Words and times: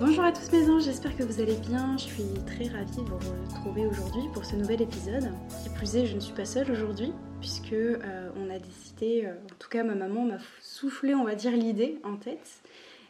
Bonjour 0.00 0.24
à 0.24 0.32
tous 0.32 0.50
mes 0.52 0.70
anges, 0.70 0.84
j'espère 0.84 1.14
que 1.14 1.22
vous 1.22 1.42
allez 1.42 1.56
bien. 1.56 1.98
Je 1.98 2.04
suis 2.04 2.24
très 2.46 2.66
ravie 2.66 2.96
de 2.96 3.02
vous 3.02 3.44
retrouver 3.44 3.84
aujourd'hui 3.84 4.22
pour 4.32 4.42
ce 4.42 4.56
nouvel 4.56 4.80
épisode. 4.80 5.30
Qui 5.62 5.68
plus 5.68 5.96
est, 5.96 6.06
je 6.06 6.14
ne 6.14 6.20
suis 6.20 6.32
pas 6.32 6.46
seule 6.46 6.70
aujourd'hui 6.70 7.12
puisque 7.40 7.74
euh, 7.74 8.30
on 8.36 8.48
a 8.48 8.58
décidé, 8.58 9.26
euh, 9.26 9.34
en 9.34 9.54
tout 9.58 9.68
cas 9.68 9.84
ma 9.84 9.94
maman 9.94 10.24
m'a 10.24 10.38
soufflé, 10.62 11.14
on 11.14 11.24
va 11.24 11.34
dire, 11.34 11.52
l'idée 11.52 11.98
en 12.04 12.16
tête. 12.16 12.62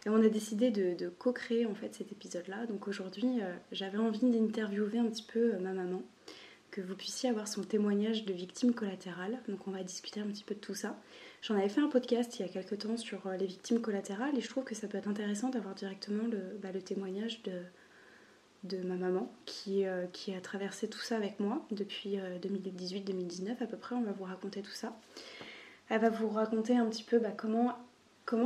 Et 0.06 0.08
on 0.08 0.16
a 0.16 0.28
décidé 0.28 0.72
de, 0.72 1.08
co-créer 1.08 1.66
en 1.66 1.74
fait 1.76 1.94
cet 1.94 2.10
épisode-là. 2.10 2.66
Donc 2.66 2.88
aujourd'hui, 2.88 3.40
euh, 3.40 3.54
j'avais 3.70 3.98
envie 3.98 4.28
d'interviewer 4.28 4.98
un 4.98 5.06
petit 5.06 5.22
peu 5.32 5.52
ma 5.58 5.72
maman, 5.72 6.02
que 6.72 6.80
vous 6.80 6.96
puissiez 6.96 7.30
avoir 7.30 7.46
son 7.46 7.62
témoignage 7.62 8.24
de 8.24 8.32
victime 8.32 8.74
collatérale. 8.74 9.38
Donc 9.48 9.68
on 9.68 9.70
va 9.70 9.84
discuter 9.84 10.18
un 10.18 10.26
petit 10.26 10.42
peu 10.42 10.56
de 10.56 10.60
tout 10.60 10.74
ça. 10.74 10.96
J'en 11.42 11.56
avais 11.56 11.68
fait 11.68 11.80
un 11.80 11.88
podcast 11.88 12.38
il 12.38 12.42
y 12.42 12.44
a 12.44 12.48
quelques 12.48 12.78
temps 12.78 12.96
sur 12.96 13.28
les 13.36 13.46
victimes 13.46 13.80
collatérales 13.80 14.38
et 14.38 14.40
je 14.40 14.48
trouve 14.48 14.62
que 14.62 14.76
ça 14.76 14.86
peut 14.86 14.96
être 14.96 15.08
intéressant 15.08 15.48
d'avoir 15.48 15.74
directement 15.74 16.22
le, 16.28 16.38
bah, 16.62 16.68
témoignage 16.80 17.40
de, 17.42 18.78
ma 18.84 18.94
maman 18.94 19.28
qui, 19.44 19.84
euh, 19.84 20.06
qui 20.12 20.32
a 20.36 20.40
traversé 20.40 20.88
tout 20.88 21.00
ça 21.00 21.16
avec 21.16 21.40
moi 21.40 21.66
depuis 21.72 22.16
2018-2019 22.42 23.48
euh, 23.48 23.64
à 23.64 23.66
peu 23.66 23.76
près. 23.76 23.96
On 23.96 24.02
va 24.02 24.12
vous 24.12 24.22
raconter 24.22 24.62
tout 24.62 24.70
ça. 24.70 24.96
Elle 25.88 26.00
va 26.00 26.10
vous 26.10 26.28
raconter 26.28 26.76
un 26.76 26.86
petit 26.86 27.02
peu 27.02 27.18
bah, 27.18 27.32
comment, 27.36 27.76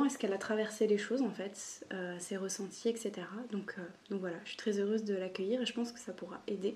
est-ce 0.07 0.17
qu'elle 0.17 0.33
a 0.33 0.39
traversé 0.39 0.87
les 0.87 0.97
choses 0.97 1.21
en 1.21 1.31
fait, 1.31 1.85
euh, 1.93 2.17
ses 2.19 2.39
ressentis, 2.39 2.89
etc. 2.89 3.13
Donc, 3.53 3.77
donc 4.09 4.21
voilà, 4.21 4.39
je 4.45 4.49
suis 4.49 4.57
très 4.57 4.81
heureuse 4.81 5.05
de 5.05 5.15
l'accueillir 5.15 5.61
et 5.61 5.67
je 5.67 5.75
pense 5.75 5.93
que 5.93 6.01
ça 6.01 6.15
pourra 6.15 6.41
aider 6.47 6.75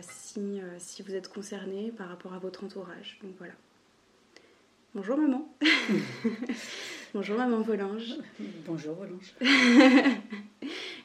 si, 0.00 0.60
si 0.78 1.02
vous 1.02 1.14
êtes 1.14 1.28
concerné 1.28 1.92
par 1.92 2.08
rapport 2.08 2.32
à 2.32 2.38
votre 2.38 2.64
entourage. 2.64 3.20
Donc 3.22 3.34
voilà. 3.38 3.52
Bonjour 4.96 5.18
maman. 5.18 5.46
Bonjour 7.12 7.36
maman 7.36 7.60
Volange. 7.60 8.14
Bonjour 8.64 8.94
Volange. 8.94 9.34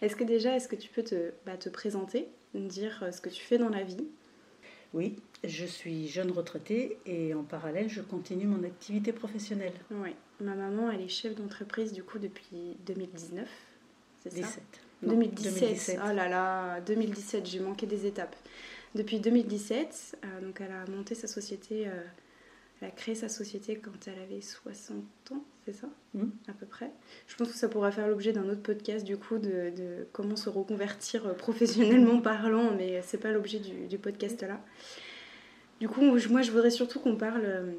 est-ce 0.01 0.15
que 0.15 0.23
déjà, 0.23 0.55
est-ce 0.55 0.69
que 0.69 0.77
tu 0.77 0.87
peux 0.87 1.03
te, 1.03 1.33
bah, 1.45 1.57
te 1.57 1.67
présenter, 1.67 2.29
dire 2.53 3.03
euh, 3.03 3.11
ce 3.11 3.19
que 3.19 3.27
tu 3.27 3.43
fais 3.43 3.57
dans 3.57 3.67
la 3.67 3.83
vie? 3.83 4.07
Oui, 4.93 5.17
je 5.43 5.65
suis 5.65 6.07
jeune 6.07 6.31
retraitée 6.31 6.99
et 7.05 7.33
en 7.33 7.43
parallèle, 7.43 7.89
je 7.89 7.99
continue 7.99 8.45
mon 8.45 8.63
activité 8.63 9.11
professionnelle. 9.11 9.73
Oui, 9.91 10.15
ma 10.39 10.55
maman, 10.55 10.89
elle 10.89 11.01
est 11.01 11.09
chef 11.09 11.35
d'entreprise 11.35 11.91
du 11.91 12.01
coup 12.01 12.17
depuis 12.17 12.77
2019, 12.85 13.45
c'est 14.23 14.41
ça? 14.41 14.47
2017. 15.03 15.51
2017. 15.51 15.99
Oh 16.01 16.13
là 16.13 16.29
là, 16.29 16.79
2017, 16.79 17.45
j'ai 17.45 17.59
manqué 17.59 17.87
des 17.87 18.05
étapes. 18.05 18.37
Depuis 18.95 19.19
2017, 19.19 20.17
euh, 20.23 20.41
donc 20.41 20.61
elle 20.61 20.71
a 20.71 20.89
monté 20.89 21.13
sa 21.13 21.27
société 21.27 21.89
euh, 21.89 22.03
elle 22.81 22.87
a 22.87 22.91
créé 22.91 23.13
sa 23.13 23.29
société 23.29 23.77
quand 23.77 24.07
elle 24.07 24.19
avait 24.19 24.41
60 24.41 25.03
ans, 25.31 25.43
c'est 25.65 25.73
ça 25.73 25.87
hmm. 26.15 26.29
À 26.47 26.53
peu 26.53 26.65
près. 26.65 26.91
Je 27.27 27.35
pense 27.35 27.49
que 27.49 27.57
ça 27.57 27.69
pourrait 27.69 27.91
faire 27.91 28.07
l'objet 28.07 28.33
d'un 28.33 28.49
autre 28.49 28.63
podcast, 28.63 29.05
du 29.05 29.17
coup, 29.17 29.37
de, 29.37 30.07
comment 30.11 30.35
se 30.35 30.49
reconvertir 30.49 31.27
euh, 31.27 31.33
professionnellement 31.33 32.19
parlant, 32.21 32.71
mais 32.75 33.01
c'est 33.03 33.19
pas 33.19 33.31
l'objet 33.31 33.59
du, 33.59 33.97
podcast 33.99 34.41
là. 34.41 34.59
Du 35.79 35.87
coup, 35.87 36.01
moi, 36.01 36.17
je 36.17 36.51
voudrais 36.51 36.71
surtout 36.71 36.99
qu'on 36.99 37.15
parle 37.15 37.45
euh, 37.45 37.71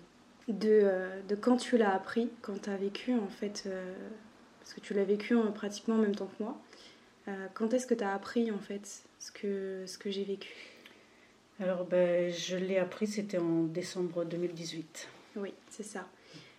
euh, 0.62 1.20
de, 1.28 1.34
quand 1.34 1.56
tu 1.56 1.76
l'as 1.76 1.94
appris, 1.94 2.30
quand 2.40 2.62
tu 2.62 2.70
as 2.70 2.76
vécu, 2.76 3.14
en 3.14 3.28
fait, 3.28 3.69
parce 4.60 4.74
que 4.74 4.80
tu 4.80 4.94
l'as 4.94 5.04
vécu 5.04 5.36
pratiquement 5.54 5.96
en 5.96 5.98
même 5.98 6.14
temps 6.14 6.30
que 6.38 6.44
moi. 6.44 6.60
quand 7.54 7.74
est-ce 7.74 7.88
que 7.88 7.94
tu 7.94 8.04
as 8.04 8.14
appris, 8.14 8.52
en 8.52 8.58
fait, 8.58 9.02
ce 9.19 9.32
que, 9.32 9.82
ce 9.86 9.98
que 9.98 10.12
j'ai 10.12 10.24
vécu? 10.24 10.54
Alors, 11.62 11.84
ben, 11.84 12.33
je 12.33 12.56
l'ai 12.56 12.78
appris, 12.78 13.06
c'était 13.06 13.39
en 13.39 13.62
décembre 13.62 14.25
2018. 14.25 15.09
Oui, 15.37 15.55
c'est 15.71 15.84
ça. 15.84 16.09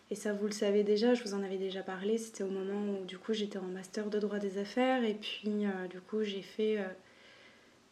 Et 0.09 0.16
ça, 0.16 0.31
vous 0.31 0.46
le 0.46 0.53
savez 0.53 0.84
déjà, 0.84 1.14
je 1.14 1.24
vous 1.24 1.34
en 1.34 1.44
avais 1.44 1.58
déjà 1.58 1.84
parlé, 1.84 2.18
c'était 2.18 2.44
au 2.44 2.50
moment 2.50 2.94
où 2.94 3.03
du 3.03 3.18
coup 3.18 3.34
j'étais 3.34 3.58
en 3.58 3.64
master 3.64 4.09
de 4.09 4.19
droit 4.19 4.40
des 4.40 4.58
affaires 4.59 5.03
et 5.03 5.16
puis 5.16 5.66
euh, 5.66 5.88
du 5.90 6.00
coup 6.00 6.24
j'ai 6.24 6.41
fait... 6.41 6.78
Euh, 6.78 6.88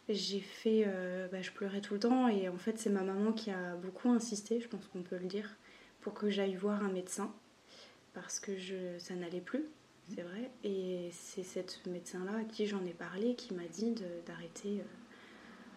j'ai 0.08 0.40
fait... 0.40 0.84
Euh, 0.86 1.28
bah, 1.30 1.42
je 1.42 1.50
pleurais 1.50 1.80
tout 1.80 1.94
le 1.94 2.00
temps 2.00 2.28
et 2.28 2.48
en 2.48 2.56
fait 2.56 2.78
c'est 2.78 2.90
ma 2.90 3.02
maman 3.02 3.32
qui 3.32 3.50
a 3.50 3.74
beaucoup 3.74 4.08
insisté, 4.10 4.60
je 4.60 4.68
pense 4.68 4.86
qu'on 4.86 5.02
peut 5.02 5.18
le 5.18 5.26
dire, 5.26 5.56
pour 6.00 6.14
que 6.14 6.30
j'aille 6.30 6.54
voir 6.54 6.82
un 6.82 6.90
médecin 6.90 7.32
parce 8.14 8.40
que 8.40 8.52
ça 8.98 9.14
n'allait 9.14 9.40
plus, 9.40 9.64
c'est 10.14 10.22
vrai. 10.22 10.50
Et 10.64 11.10
c'est 11.12 11.42
cette 11.42 11.84
médecin-là 11.86 12.38
à 12.40 12.44
qui 12.44 12.66
j'en 12.66 12.84
ai 12.86 12.92
parlé 12.92 13.34
qui 13.34 13.52
m'a 13.52 13.66
dit 13.70 13.94
d'arrêter 14.26 14.82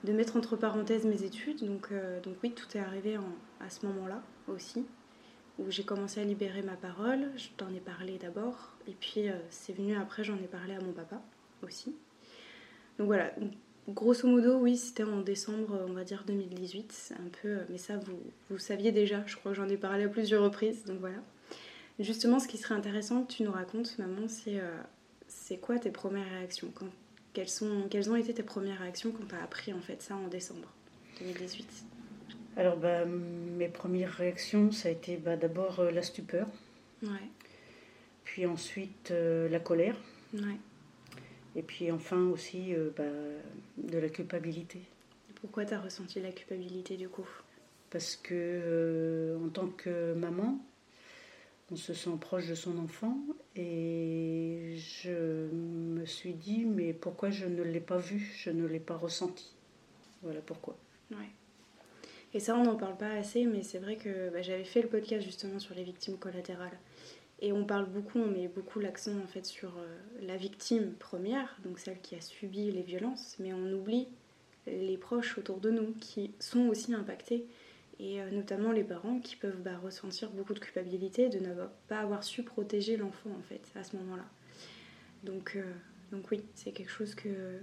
de 0.06 0.14
mettre 0.14 0.38
entre 0.38 0.56
parenthèses 0.56 1.06
mes 1.06 1.24
études. 1.24 1.66
Donc, 1.66 1.88
euh, 1.92 2.22
donc 2.22 2.36
oui, 2.44 2.52
tout 2.52 2.78
est 2.78 2.80
arrivé 2.80 3.18
à 3.60 3.70
ce 3.70 3.86
moment-là 3.88 4.22
aussi, 4.48 4.86
où 5.60 5.70
j'ai 5.70 5.84
commencé 5.84 6.22
à 6.22 6.24
libérer 6.24 6.62
ma 6.62 6.76
parole. 6.76 7.32
Je 7.36 7.48
t'en 7.58 7.70
ai 7.74 7.80
parlé 7.80 8.18
d'abord, 8.18 8.76
et 8.88 8.94
puis 8.94 9.28
euh, 9.30 9.34
c'est 9.50 9.74
venu 9.74 9.96
après, 9.96 10.24
j'en 10.24 10.38
ai 10.38 10.48
parlé 10.48 10.76
à 10.76 10.80
mon 10.80 10.94
papa 10.94 11.22
aussi. 11.64 11.96
Donc 12.98 13.08
voilà, 13.08 13.34
grosso 13.90 14.28
modo, 14.28 14.58
oui, 14.60 14.78
c'était 14.78 15.04
en 15.04 15.22
décembre, 15.22 15.86
on 15.88 15.94
va 15.94 16.04
dire 16.04 16.24
2018, 16.26 17.16
un 17.20 17.30
peu, 17.42 17.48
euh, 17.50 17.64
mais 17.70 17.78
ça, 17.78 17.98
vous, 17.98 18.20
vous 18.50 18.58
saviez 18.58 18.92
déjà, 18.92 19.24
je 19.26 19.36
crois 19.36 19.52
que 19.52 19.58
j'en 19.58 19.68
ai 19.68 19.78
parlé 19.78 20.06
à 20.06 20.10
plusieurs 20.10 20.44
reprises, 20.44 20.86
donc 20.86 21.00
voilà. 21.00 21.18
Justement, 22.00 22.40
ce 22.40 22.48
qui 22.48 22.58
serait 22.58 22.76
intéressant 22.76 23.24
que 23.24 23.32
tu 23.32 23.44
nous 23.44 23.52
racontes, 23.52 23.98
maman, 23.98 24.28
c'est 24.28 24.62
c'est 25.28 25.58
quoi 25.58 25.80
tes 25.80 25.92
premières 25.92 26.30
réactions 26.30 26.70
quand 26.76 26.90
quelles, 27.36 27.50
sont, 27.50 27.88
quelles 27.90 28.10
ont 28.10 28.16
été 28.16 28.34
tes 28.34 28.44
premières 28.44 28.80
réactions 28.80 29.12
quand 29.12 29.28
tu 29.28 29.36
as 29.36 29.44
appris 29.44 29.74
en 29.74 29.82
fait 29.82 30.02
ça 30.02 30.16
en 30.16 30.28
décembre 30.28 30.72
2018 31.20 31.68
Alors 32.58 32.78
bah, 32.78 33.06
mes 33.06 33.68
premières 33.68 34.14
réactions, 34.14 34.72
ça 34.72 34.88
a 34.88 34.92
été 34.92 35.18
bah, 35.18 35.36
d'abord 35.36 35.82
euh, 35.82 35.92
la 35.92 36.02
stupeur. 36.02 36.48
Ouais. 37.04 37.30
Puis 38.24 38.46
ensuite 38.46 39.12
euh, 39.12 39.50
la 39.50 39.60
colère. 39.60 39.98
Ouais. 40.34 40.58
Et 41.56 41.62
puis 41.62 41.92
enfin 41.92 42.24
aussi 42.30 42.74
euh, 42.74 42.90
bah, 42.96 43.04
de 43.78 43.98
la 43.98 44.10
culpabilité. 44.10 44.80
Pourquoi 45.42 45.66
tu 45.66 45.74
as 45.74 45.80
ressenti 45.80 46.22
la 46.22 46.32
culpabilité 46.32 46.96
du 46.96 47.10
coup? 47.10 47.28
Parce 47.90 48.16
que 48.16 49.38
en 49.46 49.50
tant 49.50 49.68
que 49.68 50.14
maman, 50.14 50.60
on 51.72 51.76
se 51.76 51.94
sent 51.94 52.18
proche 52.20 52.48
de 52.48 52.56
son 52.56 52.78
enfant 52.78 53.18
et 53.56 54.76
je 54.78 55.48
me 55.52 56.06
suis 56.06 56.34
dit 56.34 56.66
mais 56.66 56.94
pourquoi 56.94 57.30
je 57.30 57.46
ne 57.46 57.64
l'ai 57.64 57.80
pas 57.80 57.98
vu, 57.98 58.32
je 58.38 58.52
ne 58.52 58.66
l'ai 58.66 58.80
pas 58.80 58.98
ressenti. 58.98 59.54
Voilà 60.22 60.42
pourquoi. 60.42 60.78
Et 62.34 62.40
ça 62.40 62.56
on 62.56 62.64
n'en 62.64 62.76
parle 62.76 62.98
pas 62.98 63.12
assez 63.12 63.46
mais 63.46 63.64
c'est 63.64 63.80
vrai 63.80 63.96
que 63.96 64.30
bah, 64.30 64.42
j'avais 64.42 64.66
fait 64.66 64.82
le 64.82 64.90
podcast 64.90 65.24
justement 65.24 65.60
sur 65.60 65.74
les 65.74 65.84
victimes 65.84 66.18
collatérales 66.18 66.78
et 67.42 67.52
on 67.52 67.66
parle 67.66 67.86
beaucoup, 67.86 68.20
on 68.20 68.28
met 68.28 68.48
beaucoup 68.48 68.80
l'accent 68.80 69.18
en 69.24 69.28
fait 69.28 69.46
sur 69.46 69.70
euh, 69.78 69.98
la 70.22 70.38
victime 70.38 70.94
première, 70.94 71.58
donc 71.66 71.80
celle 71.80 72.00
qui 72.00 72.16
a 72.16 72.22
subi 72.22 72.72
les 72.72 72.82
violences, 72.82 73.36
mais 73.40 73.54
on 73.54 73.74
oublie 73.74 74.08
les 74.68 74.98
proches 74.98 75.38
autour 75.38 75.60
de 75.60 75.70
nous 75.70 75.94
qui 76.00 76.32
sont 76.40 76.68
aussi 76.68 76.94
impactés 76.94 77.46
et 78.00 78.22
euh, 78.22 78.30
notamment 78.32 78.72
les 78.72 78.84
parents 78.84 79.20
qui 79.20 79.36
peuvent 79.36 79.62
bah, 79.62 79.78
ressentir 79.82 80.30
beaucoup 80.32 80.54
de 80.54 80.60
culpabilité 80.60 81.30
de 81.30 81.40
ne 81.40 81.54
pas 81.88 82.00
avoir 82.00 82.24
su 82.24 82.44
protéger 82.44 82.98
l'enfant 82.98 83.30
en 83.38 83.42
fait 83.44 83.62
à 83.76 83.84
ce 83.84 83.96
moment-là. 83.98 84.26
Donc, 85.24 85.56
euh, 85.56 85.64
donc 86.12 86.30
oui, 86.32 86.44
c'est 86.56 86.72
quelque 86.72 86.92
chose 86.92 87.16
que 87.16 87.60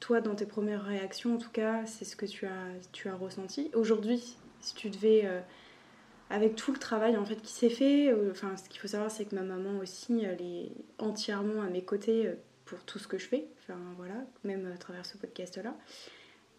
toi 0.00 0.20
dans 0.20 0.34
tes 0.34 0.46
premières 0.46 0.84
réactions 0.84 1.34
en 1.34 1.38
tout 1.38 1.50
cas, 1.50 1.86
c'est 1.86 2.04
ce 2.04 2.16
que 2.16 2.26
tu 2.26 2.46
as, 2.46 2.66
tu 2.92 3.08
as 3.08 3.14
ressenti. 3.14 3.70
Aujourd'hui, 3.74 4.36
si 4.60 4.74
tu 4.74 4.90
devais, 4.90 5.22
euh, 5.24 5.40
avec 6.30 6.54
tout 6.54 6.72
le 6.72 6.78
travail 6.78 7.16
en 7.16 7.24
fait 7.24 7.40
qui 7.40 7.52
s'est 7.52 7.70
fait, 7.70 8.14
ce 8.34 8.68
qu'il 8.68 8.80
faut 8.80 8.88
savoir 8.88 9.10
c'est 9.10 9.24
que 9.24 9.34
ma 9.34 9.42
maman 9.42 9.78
aussi, 9.78 10.22
elle 10.24 10.42
est 10.42 10.72
entièrement 10.98 11.62
à 11.62 11.68
mes 11.68 11.82
côtés 11.82 12.30
pour 12.64 12.82
tout 12.84 12.98
ce 12.98 13.08
que 13.08 13.18
je 13.18 13.26
fais, 13.26 13.46
enfin 13.58 13.78
voilà, 13.96 14.24
même 14.44 14.70
à 14.72 14.78
travers 14.78 15.04
ce 15.04 15.16
podcast-là. 15.18 15.74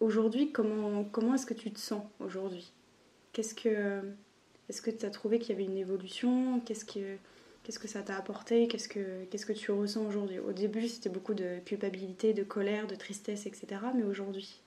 Aujourd'hui, 0.04 0.52
comment, 0.52 1.06
comment 1.06 1.34
est-ce 1.34 1.46
que 1.46 1.54
tu 1.54 1.72
te 1.72 1.80
sens 1.80 2.04
aujourd'hui? 2.20 2.74
Qu'est-ce 3.32 3.56
que 3.56 4.02
est-ce 4.68 4.82
que 4.82 4.92
tu 4.92 5.06
as 5.06 5.10
trouvé 5.10 5.40
qu'il 5.40 5.52
y 5.52 5.54
avait 5.54 5.64
une 5.64 5.78
évolution? 5.78 6.60
Qu'est-ce 6.60 6.84
que 6.84 7.16
qu'est-ce 7.64 7.80
que 7.80 7.88
ça 7.88 8.02
t'a 8.02 8.18
apporté? 8.18 8.68
Qu'est-ce 8.68 8.90
que 8.90 9.24
qu'est-ce 9.32 9.46
que 9.46 9.54
tu 9.54 9.72
ressens 9.72 10.06
aujourd'hui? 10.06 10.40
Au 10.40 10.52
début, 10.52 10.90
c'était 10.90 11.08
beaucoup 11.08 11.34
de 11.34 11.60
culpabilité, 11.66 12.34
de 12.34 12.44
colère, 12.44 12.86
de 12.86 12.96
tristesse, 12.96 13.46
etc. 13.46 13.66
Mais 13.96 14.04
aujourd'hui? 14.04 14.60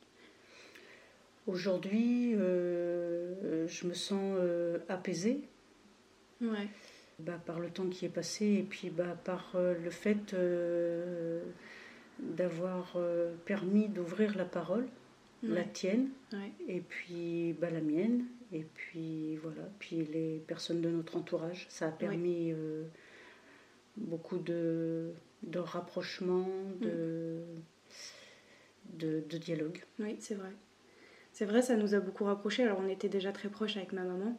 Aujourd'hui, 1.47 2.33
euh, 2.35 3.69
je 3.69 3.87
me 3.87 3.93
sens 3.93 4.39
euh, 4.41 4.79
apaisée. 4.89 5.43
Ouais. 6.41 6.69
bah, 7.19 7.39
par 7.45 7.61
le 7.61 7.69
temps 7.69 7.89
qui 7.91 8.07
est 8.07 8.11
passé 8.11 8.47
et 8.47 8.63
puis 8.63 8.89
bah, 8.89 9.19
par 9.23 9.55
le 9.55 9.91
fait 9.91 10.35
d'avoir 12.21 12.97
permis 13.45 13.89
d'ouvrir 13.89 14.35
la 14.35 14.47
parole, 14.47 14.87
la 15.43 15.65
tienne, 15.65 16.09
et 16.69 16.81
puis 16.81 17.55
bah, 17.61 17.71
la 17.71 17.81
mienne, 17.81 18.25
et 18.53 18.65
puis 18.75 19.37
voilà, 19.37 19.69
puis 19.79 20.05
les 20.05 20.43
personnes 20.47 20.81
de 20.81 20.89
notre 20.89 21.17
entourage. 21.17 21.67
Ça 21.69 21.89
a 21.89 21.91
permis 21.91 22.53
beaucoup 23.97 24.39
de, 24.39 25.13
de 25.43 25.59
rapprochement, 25.59 26.49
de, 26.81 27.43
mm. 28.95 28.99
de, 28.99 29.25
de, 29.29 29.39
dialogue. 29.39 29.83
Oui, 29.99 30.17
c'est 30.19 30.35
vrai. 30.35 30.51
C'est 31.33 31.45
vrai, 31.45 31.63
ça 31.63 31.77
nous 31.77 31.95
a 31.95 32.01
beaucoup 32.01 32.25
rapprochés. 32.25 32.63
Alors, 32.63 32.81
on 32.81 32.89
était 32.89 33.09
déjà 33.09 33.33
très 33.33 33.49
proches 33.49 33.77
avec 33.77 33.93
ma 33.93 34.05
maman. 34.05 34.39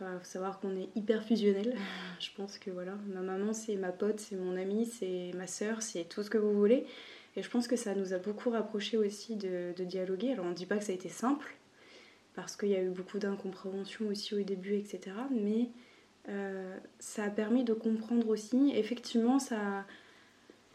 Il 0.00 0.06
faut 0.18 0.24
savoir 0.24 0.60
qu'on 0.60 0.76
est 0.76 0.88
hyper 0.94 1.24
fusionnels. 1.24 1.74
Je 2.20 2.28
pense 2.36 2.58
que 2.58 2.70
voilà, 2.70 2.96
ma 3.08 3.20
maman, 3.20 3.52
c'est 3.52 3.74
ma 3.74 3.90
pote, 3.90 4.20
c'est 4.20 4.36
mon 4.36 4.56
amie, 4.56 4.86
c'est 4.86 5.32
ma 5.34 5.48
sœur, 5.48 5.82
c'est 5.82 6.04
tout 6.04 6.22
ce 6.22 6.30
que 6.30 6.38
vous 6.38 6.52
voulez. 6.52 6.86
Et 7.36 7.42
je 7.42 7.50
pense 7.50 7.68
que 7.68 7.76
ça 7.76 7.94
nous 7.94 8.14
a 8.14 8.18
beaucoup 8.18 8.50
rapprochés 8.50 8.96
aussi 8.96 9.36
de, 9.36 9.72
de 9.76 9.84
dialoguer. 9.84 10.32
Alors, 10.32 10.46
on 10.46 10.50
ne 10.50 10.54
dit 10.54 10.66
pas 10.66 10.76
que 10.76 10.84
ça 10.84 10.92
a 10.92 10.94
été 10.94 11.08
simple, 11.08 11.56
parce 12.34 12.56
qu'il 12.56 12.68
y 12.68 12.76
a 12.76 12.82
eu 12.82 12.90
beaucoup 12.90 13.18
d'incompréhension 13.18 14.08
aussi 14.08 14.34
au 14.34 14.42
début, 14.42 14.74
etc. 14.74 15.16
Mais 15.30 15.68
euh, 16.28 16.76
ça 16.98 17.24
a 17.24 17.30
permis 17.30 17.64
de 17.64 17.72
comprendre 17.72 18.28
aussi. 18.28 18.72
Effectivement, 18.74 19.38
ça, 19.38 19.84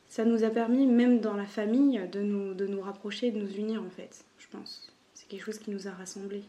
ça 0.07 0.25
nous 0.25 0.43
a 0.43 0.49
permis, 0.49 0.87
même 0.87 1.19
dans 1.19 1.35
la 1.35 1.45
famille, 1.45 2.01
de 2.11 2.21
nous, 2.21 2.53
de 2.53 2.65
nous 2.65 2.81
rapprocher, 2.81 3.31
de 3.31 3.39
nous 3.39 3.53
unir 3.55 3.83
en 3.83 3.89
fait, 3.89 4.25
je 4.39 4.47
pense. 4.47 4.91
C'est 5.13 5.27
quelque 5.27 5.43
chose 5.43 5.59
qui 5.59 5.71
nous 5.71 5.87
a 5.87 5.91
rassemblés. 5.91 6.43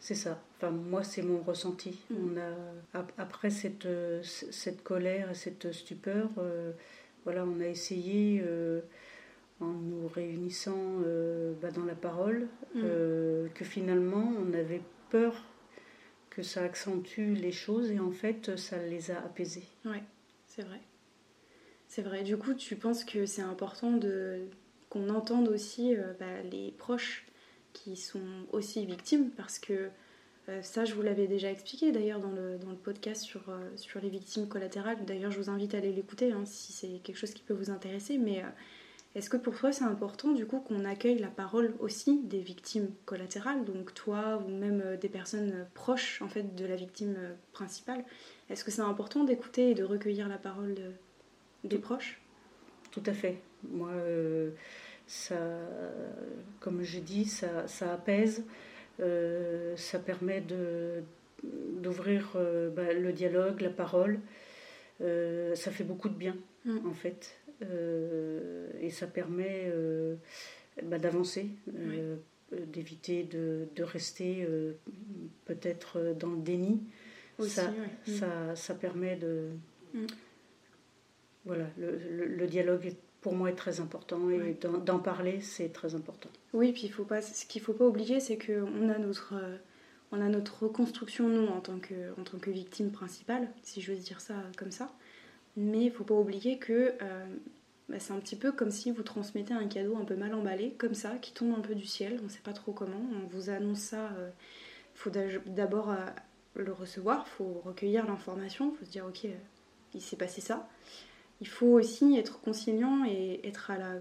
C'est 0.00 0.14
ça. 0.14 0.40
Enfin, 0.56 0.70
moi, 0.70 1.04
c'est 1.04 1.22
mon 1.22 1.42
ressenti. 1.42 1.98
Mm. 2.10 2.14
On 2.94 2.98
a, 2.98 3.04
après 3.18 3.50
cette, 3.50 3.86
cette 4.22 4.82
colère 4.82 5.30
et 5.30 5.34
cette 5.34 5.72
stupeur, 5.72 6.28
euh, 6.38 6.72
voilà, 7.24 7.44
on 7.44 7.60
a 7.60 7.66
essayé, 7.66 8.42
euh, 8.44 8.80
en 9.62 9.72
nous 9.72 10.08
réunissant 10.08 10.98
bah, 11.60 11.70
dans 11.70 11.84
la 11.84 11.94
parole, 11.94 12.48
mm. 12.74 12.80
que 13.54 13.64
finalement, 13.64 14.32
on 14.38 14.52
avait 14.52 14.82
peur 15.10 15.34
que 16.30 16.42
ça 16.42 16.62
accentue 16.62 17.34
les 17.34 17.52
choses 17.52 17.90
et 17.90 18.00
en 18.00 18.10
fait 18.10 18.56
ça 18.56 18.78
les 18.78 19.10
a 19.10 19.18
apaisés. 19.18 19.66
Oui, 19.84 19.98
c'est 20.46 20.62
vrai. 20.62 20.80
C'est 21.88 22.00
vrai. 22.00 22.22
Du 22.22 22.38
coup, 22.38 22.54
tu 22.54 22.74
penses 22.76 23.04
que 23.04 23.26
c'est 23.26 23.42
important 23.42 23.92
de 23.92 24.46
qu'on 24.88 25.08
entende 25.10 25.48
aussi 25.48 25.94
euh, 25.94 26.12
bah, 26.18 26.42
les 26.50 26.70
proches 26.70 27.26
qui 27.72 27.96
sont 27.96 28.46
aussi 28.50 28.84
victimes 28.86 29.30
parce 29.30 29.58
que 29.58 29.90
euh, 30.48 30.62
ça, 30.62 30.86
je 30.86 30.94
vous 30.94 31.02
l'avais 31.02 31.26
déjà 31.26 31.50
expliqué 31.50 31.92
d'ailleurs 31.92 32.20
dans 32.20 32.30
le, 32.30 32.58
dans 32.58 32.70
le 32.70 32.76
podcast 32.76 33.22
sur, 33.22 33.48
euh, 33.48 33.70
sur 33.76 34.00
les 34.00 34.08
victimes 34.08 34.48
collatérales. 34.48 35.04
D'ailleurs, 35.04 35.30
je 35.30 35.38
vous 35.38 35.50
invite 35.50 35.74
à 35.74 35.78
aller 35.78 35.92
l'écouter 35.92 36.32
hein, 36.32 36.44
si 36.46 36.72
c'est 36.72 37.00
quelque 37.02 37.16
chose 37.16 37.32
qui 37.32 37.42
peut 37.42 37.54
vous 37.54 37.70
intéresser. 37.70 38.16
Mais 38.16 38.42
est-ce 39.14 39.28
que 39.28 39.36
pour 39.36 39.54
toi 39.54 39.72
c'est 39.72 39.84
important 39.84 40.32
du 40.32 40.46
coup 40.46 40.60
qu'on 40.60 40.84
accueille 40.86 41.18
la 41.18 41.28
parole 41.28 41.74
aussi 41.80 42.22
des 42.22 42.40
victimes 42.40 42.88
collatérales, 43.04 43.64
donc 43.64 43.92
toi 43.92 44.42
ou 44.46 44.50
même 44.50 44.82
euh, 44.84 44.96
des 44.96 45.10
personnes 45.10 45.66
proches 45.74 46.22
en 46.22 46.28
fait 46.28 46.54
de 46.54 46.64
la 46.64 46.76
victime 46.76 47.14
euh, 47.18 47.34
principale? 47.52 48.04
Est-ce 48.48 48.64
que 48.64 48.70
c'est 48.70 48.82
important 48.82 49.24
d'écouter 49.24 49.70
et 49.70 49.74
de 49.74 49.84
recueillir 49.84 50.28
la 50.28 50.38
parole 50.38 50.74
des 51.64 51.78
proches? 51.78 52.20
Tout 52.90 53.02
à 53.06 53.12
fait. 53.12 53.38
Moi, 53.70 53.90
euh, 53.90 54.50
ça, 55.06 55.38
comme 56.60 56.82
je 56.82 56.98
dis, 56.98 57.24
ça, 57.24 57.66
ça 57.66 57.94
apaise, 57.94 58.44
ça 58.98 59.98
permet 59.98 60.42
de, 60.42 61.02
d'ouvrir 61.42 62.36
bah, 62.76 62.92
le 62.92 63.12
dialogue, 63.12 63.62
la 63.62 63.70
parole. 63.70 64.20
ça 65.00 65.70
fait 65.70 65.84
beaucoup 65.84 66.10
de 66.10 66.14
bien, 66.14 66.36
mm. 66.66 66.86
en 66.86 66.92
fait. 66.92 67.41
Euh, 67.62 68.68
et 68.80 68.90
ça 68.90 69.06
permet 69.06 69.70
euh, 69.72 70.16
bah, 70.82 70.98
d'avancer, 70.98 71.50
euh, 71.76 72.16
d'éviter 72.52 73.24
de, 73.24 73.68
de, 73.74 73.82
rester 73.82 74.46
peut-être 75.44 76.14
dans 76.18 76.30
le 76.30 76.42
déni. 76.42 76.82
ça, 77.40 77.70
mm. 77.70 78.12
ça, 78.12 78.56
ça, 78.56 78.74
permet 78.74 79.16
de... 79.16 79.48
Mm. 79.94 80.06
Voilà, 81.44 81.66
le, 81.76 81.98
le, 82.26 82.46
dialogue 82.46 82.94
pour 83.20 83.34
moi 83.34 83.50
est 83.50 83.56
très 83.56 83.80
important 83.80 84.30
et 84.30 84.56
d'en 84.84 84.98
parler 85.00 85.40
c'est 85.40 85.72
très 85.72 85.96
important. 85.96 86.30
Oui, 86.52 86.72
puis 86.72 86.82
il 86.84 86.92
faut 86.92 87.04
pas, 87.04 87.20
ce 87.20 87.44
qu'il 87.46 87.60
ne 87.60 87.66
faut 87.66 87.72
pas 87.72 87.86
oublier 87.86 88.20
c'est 88.20 88.38
qu'on 88.38 88.88
a 88.88 88.98
notre 88.98 89.34
on 90.12 90.20
a 90.20 90.28
notre 90.28 90.64
reconstruction, 90.64 91.28
nous, 91.28 91.46
en 91.48 91.60
tant 91.60 91.78
que, 91.78 92.12
en 92.20 92.22
tant 92.22 92.38
que 92.38 92.50
victime 92.50 92.90
principale, 92.90 93.48
si 93.62 93.80
je 93.80 93.92
veux 93.92 93.98
dire 93.98 94.20
ça 94.20 94.34
comme 94.58 94.70
ça. 94.70 94.92
Mais 95.56 95.84
il 95.84 95.90
faut 95.90 96.04
pas 96.04 96.14
oublier 96.14 96.58
que 96.58 96.94
euh, 97.02 97.24
bah, 97.88 97.96
c'est 97.98 98.12
un 98.12 98.18
petit 98.20 98.36
peu 98.36 98.52
comme 98.52 98.70
si 98.70 98.90
vous 98.90 99.02
transmettez 99.02 99.52
un 99.54 99.66
cadeau 99.66 99.96
un 99.96 100.04
peu 100.04 100.16
mal 100.16 100.34
emballé, 100.34 100.74
comme 100.78 100.94
ça, 100.94 101.16
qui 101.20 101.32
tombe 101.32 101.54
un 101.56 101.60
peu 101.60 101.74
du 101.74 101.86
ciel, 101.86 102.18
on 102.20 102.24
ne 102.24 102.28
sait 102.28 102.40
pas 102.42 102.52
trop 102.52 102.72
comment. 102.72 103.02
On 103.22 103.26
vous 103.28 103.50
annonce 103.50 103.80
ça, 103.80 104.10
il 104.12 104.20
euh, 104.20 104.30
faut 104.94 105.10
d'abord 105.46 105.90
euh, 105.90 105.96
le 106.54 106.72
recevoir, 106.72 107.24
il 107.26 107.30
faut 107.30 107.62
recueillir 107.64 108.06
l'information, 108.06 108.72
il 108.72 108.78
faut 108.78 108.84
se 108.84 108.90
dire 108.90 109.06
ok, 109.06 109.26
il 109.94 110.00
s'est 110.00 110.16
passé 110.16 110.40
ça. 110.40 110.68
Il 111.40 111.48
faut 111.48 111.66
aussi 111.66 112.16
être 112.16 112.40
conciliant 112.40 113.04
et 113.04 113.40
être 113.46 113.70
à 113.70 113.76
la, 113.76 113.94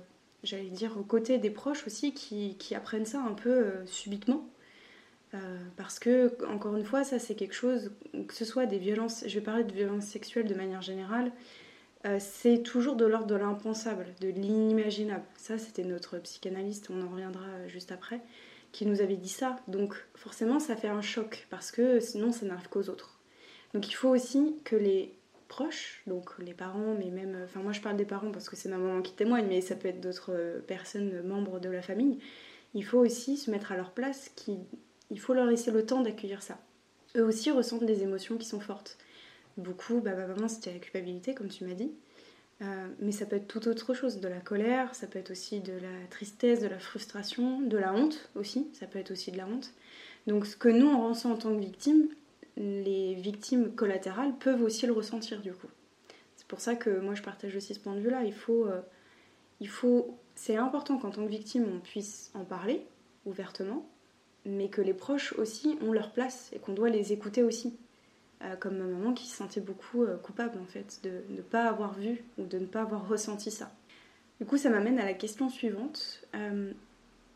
j'allais 0.43 0.69
dire, 0.69 0.97
aux 0.97 1.03
côtés 1.03 1.37
des 1.37 1.49
proches 1.49 1.87
aussi 1.87 2.13
qui, 2.13 2.55
qui 2.59 2.75
apprennent 2.75 3.05
ça 3.05 3.19
un 3.21 3.33
peu 3.33 3.71
subitement. 3.87 4.45
Parce 5.77 5.97
que, 5.97 6.35
encore 6.45 6.75
une 6.75 6.83
fois, 6.83 7.03
ça 7.03 7.19
c'est 7.19 7.35
quelque 7.35 7.53
chose, 7.53 7.91
que 8.27 8.33
ce 8.33 8.43
soit 8.43 8.65
des 8.65 8.79
violences, 8.79 9.23
je 9.25 9.33
vais 9.35 9.45
parler 9.45 9.63
de 9.63 9.71
violences 9.71 10.05
sexuelles 10.05 10.47
de 10.47 10.53
manière 10.53 10.81
générale, 10.81 11.31
euh, 12.05 12.17
c'est 12.19 12.63
toujours 12.63 12.95
de 12.95 13.05
l'ordre 13.05 13.27
de 13.27 13.35
l'impensable, 13.35 14.07
de 14.21 14.29
l'inimaginable. 14.29 15.23
Ça, 15.37 15.57
c'était 15.57 15.83
notre 15.83 16.17
psychanalyste, 16.19 16.89
on 16.89 17.01
en 17.05 17.09
reviendra 17.09 17.45
euh, 17.45 17.67
juste 17.67 17.91
après, 17.91 18.21
qui 18.71 18.85
nous 18.85 19.01
avait 19.01 19.17
dit 19.17 19.29
ça. 19.29 19.57
Donc 19.67 19.95
forcément, 20.15 20.59
ça 20.59 20.75
fait 20.75 20.87
un 20.87 21.01
choc, 21.01 21.47
parce 21.49 21.71
que 21.71 21.99
sinon, 21.99 22.31
ça 22.31 22.45
n'arrive 22.45 22.69
qu'aux 22.69 22.89
autres. 22.89 23.19
Donc 23.73 23.87
il 23.87 23.93
faut 23.93 24.09
aussi 24.09 24.55
que 24.63 24.75
les 24.75 25.13
proches, 25.47 26.01
donc 26.07 26.31
les 26.39 26.53
parents, 26.53 26.95
mais 26.97 27.09
même, 27.11 27.37
enfin 27.43 27.61
moi 27.61 27.73
je 27.73 27.81
parle 27.81 27.97
des 27.97 28.05
parents 28.05 28.31
parce 28.31 28.49
que 28.49 28.55
c'est 28.55 28.69
ma 28.69 28.77
maman 28.77 29.01
qui 29.01 29.13
témoigne, 29.13 29.45
mais 29.47 29.61
ça 29.61 29.75
peut 29.75 29.89
être 29.89 29.99
d'autres 30.01 30.61
personnes, 30.65 31.21
membres 31.23 31.59
de 31.59 31.69
la 31.69 31.81
famille, 31.81 32.19
il 32.73 32.85
faut 32.85 32.99
aussi 32.99 33.37
se 33.37 33.51
mettre 33.51 33.71
à 33.73 33.77
leur 33.77 33.91
place, 33.91 34.31
qui, 34.35 34.59
il 35.11 35.19
faut 35.19 35.33
leur 35.33 35.45
laisser 35.45 35.69
le 35.71 35.85
temps 35.85 36.01
d'accueillir 36.01 36.41
ça. 36.41 36.57
Eux 37.15 37.23
aussi 37.23 37.51
ressentent 37.51 37.85
des 37.85 38.03
émotions 38.03 38.37
qui 38.37 38.47
sont 38.47 38.61
fortes. 38.61 38.97
Beaucoup, 39.57 39.99
bah, 39.99 40.15
maman, 40.15 40.47
c'était 40.47 40.73
la 40.73 40.79
culpabilité, 40.79 41.35
comme 41.35 41.49
tu 41.49 41.65
m'as 41.65 41.73
dit. 41.73 41.91
Euh, 42.61 42.87
mais 42.99 43.11
ça 43.11 43.25
peut 43.25 43.35
être 43.35 43.47
tout 43.47 43.67
autre 43.67 43.93
chose, 43.93 44.19
de 44.19 44.27
la 44.27 44.39
colère, 44.39 44.93
ça 44.93 45.07
peut 45.07 45.17
être 45.17 45.31
aussi 45.31 45.61
de 45.61 45.73
la 45.73 46.07
tristesse, 46.11 46.59
de 46.59 46.67
la 46.67 46.77
frustration, 46.77 47.59
de 47.59 47.77
la 47.77 47.93
honte 47.93 48.29
aussi, 48.35 48.67
ça 48.73 48.85
peut 48.85 48.99
être 48.99 49.11
aussi 49.11 49.31
de 49.31 49.37
la 49.37 49.47
honte. 49.47 49.73
Donc 50.27 50.45
ce 50.45 50.55
que 50.55 50.69
nous 50.69 50.87
on 50.87 51.09
ressent 51.09 51.31
en 51.31 51.37
tant 51.37 51.55
que 51.55 51.59
victime, 51.59 52.09
les 52.57 53.15
victimes 53.15 53.73
collatérales 53.73 54.37
peuvent 54.37 54.61
aussi 54.61 54.85
le 54.85 54.93
ressentir 54.93 55.41
du 55.41 55.53
coup. 55.53 55.69
C'est 56.35 56.45
pour 56.45 56.59
ça 56.59 56.75
que 56.75 56.99
moi 56.99 57.15
je 57.15 57.23
partage 57.23 57.55
aussi 57.55 57.73
ce 57.73 57.79
point 57.79 57.95
de 57.95 57.99
vue-là. 57.99 58.25
Il 58.25 58.33
faut, 58.33 58.67
euh, 58.67 58.81
il 59.59 59.69
faut, 59.69 60.15
c'est 60.35 60.55
important 60.55 60.99
qu'en 60.99 61.09
tant 61.09 61.25
que 61.25 61.31
victime 61.31 61.65
on 61.67 61.79
puisse 61.79 62.29
en 62.35 62.45
parler 62.45 62.85
ouvertement, 63.25 63.89
mais 64.45 64.69
que 64.69 64.81
les 64.81 64.93
proches 64.93 65.33
aussi 65.33 65.77
ont 65.81 65.91
leur 65.91 66.11
place 66.11 66.49
et 66.53 66.59
qu'on 66.59 66.73
doit 66.73 66.89
les 66.89 67.13
écouter 67.13 67.43
aussi. 67.43 67.73
Euh, 68.43 68.55
comme 68.55 68.77
ma 68.77 68.85
maman 68.85 69.13
qui 69.13 69.27
se 69.27 69.35
sentait 69.35 69.61
beaucoup 69.61 70.03
euh, 70.03 70.17
coupable 70.17 70.57
en 70.59 70.65
fait 70.65 70.99
de 71.03 71.21
ne 71.29 71.41
pas 71.41 71.65
avoir 71.65 71.93
vu 71.93 72.23
ou 72.39 72.45
de 72.45 72.57
ne 72.57 72.65
pas 72.65 72.81
avoir 72.81 73.07
ressenti 73.07 73.51
ça. 73.51 73.71
Du 74.39 74.47
coup, 74.47 74.57
ça 74.57 74.71
m'amène 74.71 74.99
à 74.99 75.05
la 75.05 75.13
question 75.13 75.49
suivante. 75.49 76.23
Euh, 76.33 76.71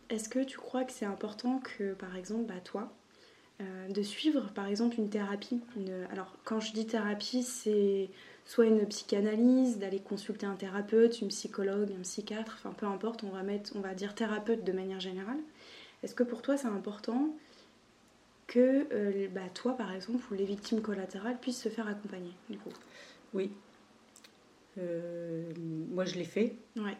est-ce 0.09 0.29
que 0.29 0.43
tu 0.43 0.57
crois 0.57 0.83
que 0.83 0.91
c'est 0.91 1.05
important 1.05 1.59
que, 1.59 1.93
par 1.93 2.15
exemple, 2.15 2.45
bah, 2.45 2.59
toi, 2.63 2.91
de 3.89 4.01
suivre 4.01 4.51
par 4.53 4.67
exemple 4.67 4.99
une 4.99 5.09
thérapie 5.09 5.61
Alors, 6.11 6.35
quand 6.43 6.59
je 6.59 6.73
dis 6.73 6.85
thérapie, 6.85 7.41
c'est 7.41 8.09
soit 8.43 8.65
une 8.65 8.85
psychanalyse, 8.85 9.77
d'aller 9.79 9.99
consulter 9.99 10.45
un 10.45 10.55
thérapeute, 10.55 11.21
une 11.21 11.29
psychologue, 11.29 11.89
un 11.97 12.01
psychiatre, 12.01 12.57
enfin 12.57 12.73
peu 12.77 12.85
importe, 12.85 13.23
on 13.23 13.29
va, 13.29 13.43
mettre, 13.43 13.71
on 13.75 13.79
va 13.79 13.93
dire 13.93 14.13
thérapeute 14.13 14.65
de 14.65 14.71
manière 14.73 14.99
générale. 14.99 15.39
Est-ce 16.05 16.13
que 16.13 16.23
pour 16.23 16.43
toi 16.43 16.55
c'est 16.55 16.67
important 16.67 17.35
que 18.45 18.85
euh, 18.91 19.27
bah, 19.33 19.49
toi, 19.55 19.75
par 19.75 19.91
exemple, 19.91 20.23
ou 20.31 20.35
les 20.35 20.45
victimes 20.45 20.81
collatérales 20.81 21.39
puissent 21.39 21.63
se 21.63 21.69
faire 21.69 21.87
accompagner, 21.87 22.31
du 22.47 22.59
coup? 22.59 22.69
Oui. 23.33 23.51
Euh, 24.77 25.51
moi, 25.91 26.05
je 26.05 26.13
l'ai 26.13 26.25
fait. 26.25 26.53
Ouais. 26.75 26.95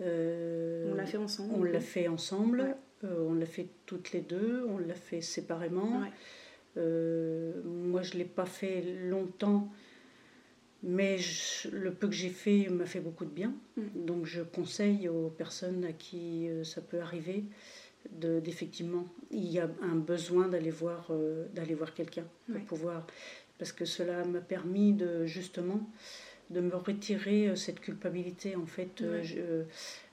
Euh, 0.00 0.92
on 0.92 0.94
l'a 0.94 1.04
fait 1.04 1.16
ensemble. 1.16 1.52
On 1.52 1.64
l'a 1.64 1.80
fait 1.80 2.06
ensemble. 2.06 2.76
on 3.02 3.34
l'a 3.34 3.44
fait 3.44 3.66
toutes 3.86 4.12
les 4.12 4.20
deux. 4.20 4.64
On 4.68 4.78
l'a 4.78 4.94
fait 4.94 5.20
séparément. 5.20 6.04
moi, 6.76 8.02
je 8.02 8.14
ne 8.14 8.18
l'ai 8.18 8.24
pas 8.24 8.46
fait 8.46 8.82
longtemps. 9.08 9.68
Mais 10.84 11.18
le 11.72 11.92
peu 11.92 12.06
que 12.06 12.14
j'ai 12.14 12.30
fait 12.30 12.68
m'a 12.68 12.86
fait 12.86 13.00
beaucoup 13.00 13.24
de 13.24 13.30
bien. 13.30 13.52
Mm. 13.76 14.04
Donc 14.06 14.26
je 14.26 14.42
conseille 14.42 15.08
aux 15.08 15.28
personnes 15.28 15.84
à 15.84 15.92
qui 15.92 16.48
ça 16.62 16.80
peut 16.80 17.00
arriver 17.00 17.44
d'effectivement, 18.10 19.06
il 19.30 19.50
y 19.50 19.58
a 19.58 19.68
un 19.82 19.96
besoin 19.96 20.48
d'aller 20.48 20.70
voir, 20.70 21.08
euh, 21.10 21.46
d'aller 21.54 21.74
voir 21.74 21.94
quelqu'un 21.94 22.24
pour 22.50 22.60
pouvoir. 22.62 23.06
parce 23.58 23.72
que 23.72 23.84
cela 23.84 24.24
m'a 24.24 24.40
permis 24.40 24.92
de 24.92 25.24
justement 25.26 25.80
de 26.50 26.60
me 26.60 26.76
retirer 26.76 27.48
euh, 27.48 27.56
cette 27.56 27.80
culpabilité. 27.80 28.56
En 28.56 28.66
fait, 28.66 29.00
euh, 29.00 29.22
je, 29.22 29.64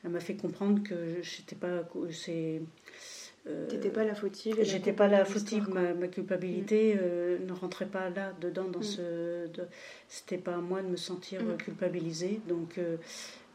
elle 0.04 0.12
m'a 0.12 0.20
fait 0.20 0.36
comprendre 0.36 0.82
que 0.84 1.22
j'étais 1.22 1.56
pas. 1.56 1.88
C'est, 2.12 2.62
T'étais 3.68 3.90
pas 3.90 4.04
la 4.04 4.14
fautive. 4.14 4.58
J'étais 4.62 4.94
pas 4.94 5.08
la 5.08 5.26
fautive. 5.26 5.70
Ma, 5.70 5.94
ma, 5.94 6.08
culpabilité 6.08 6.94
mm. 6.94 7.46
ne 7.46 7.54
rentrait 7.54 7.88
pas 7.88 8.10
là 8.10 8.34
dedans 8.40 8.68
dans 8.68 8.80
mm. 8.80 8.84
ce. 8.84 9.46
c'était 10.08 10.38
pas 10.38 10.56
à 10.56 10.62
moi 10.62 10.84
de 10.84 10.88
me 10.88 10.98
sentir 10.98 11.44
mm. 11.44 11.58
culpabilisée. 11.58 12.42
Donc 12.48 12.80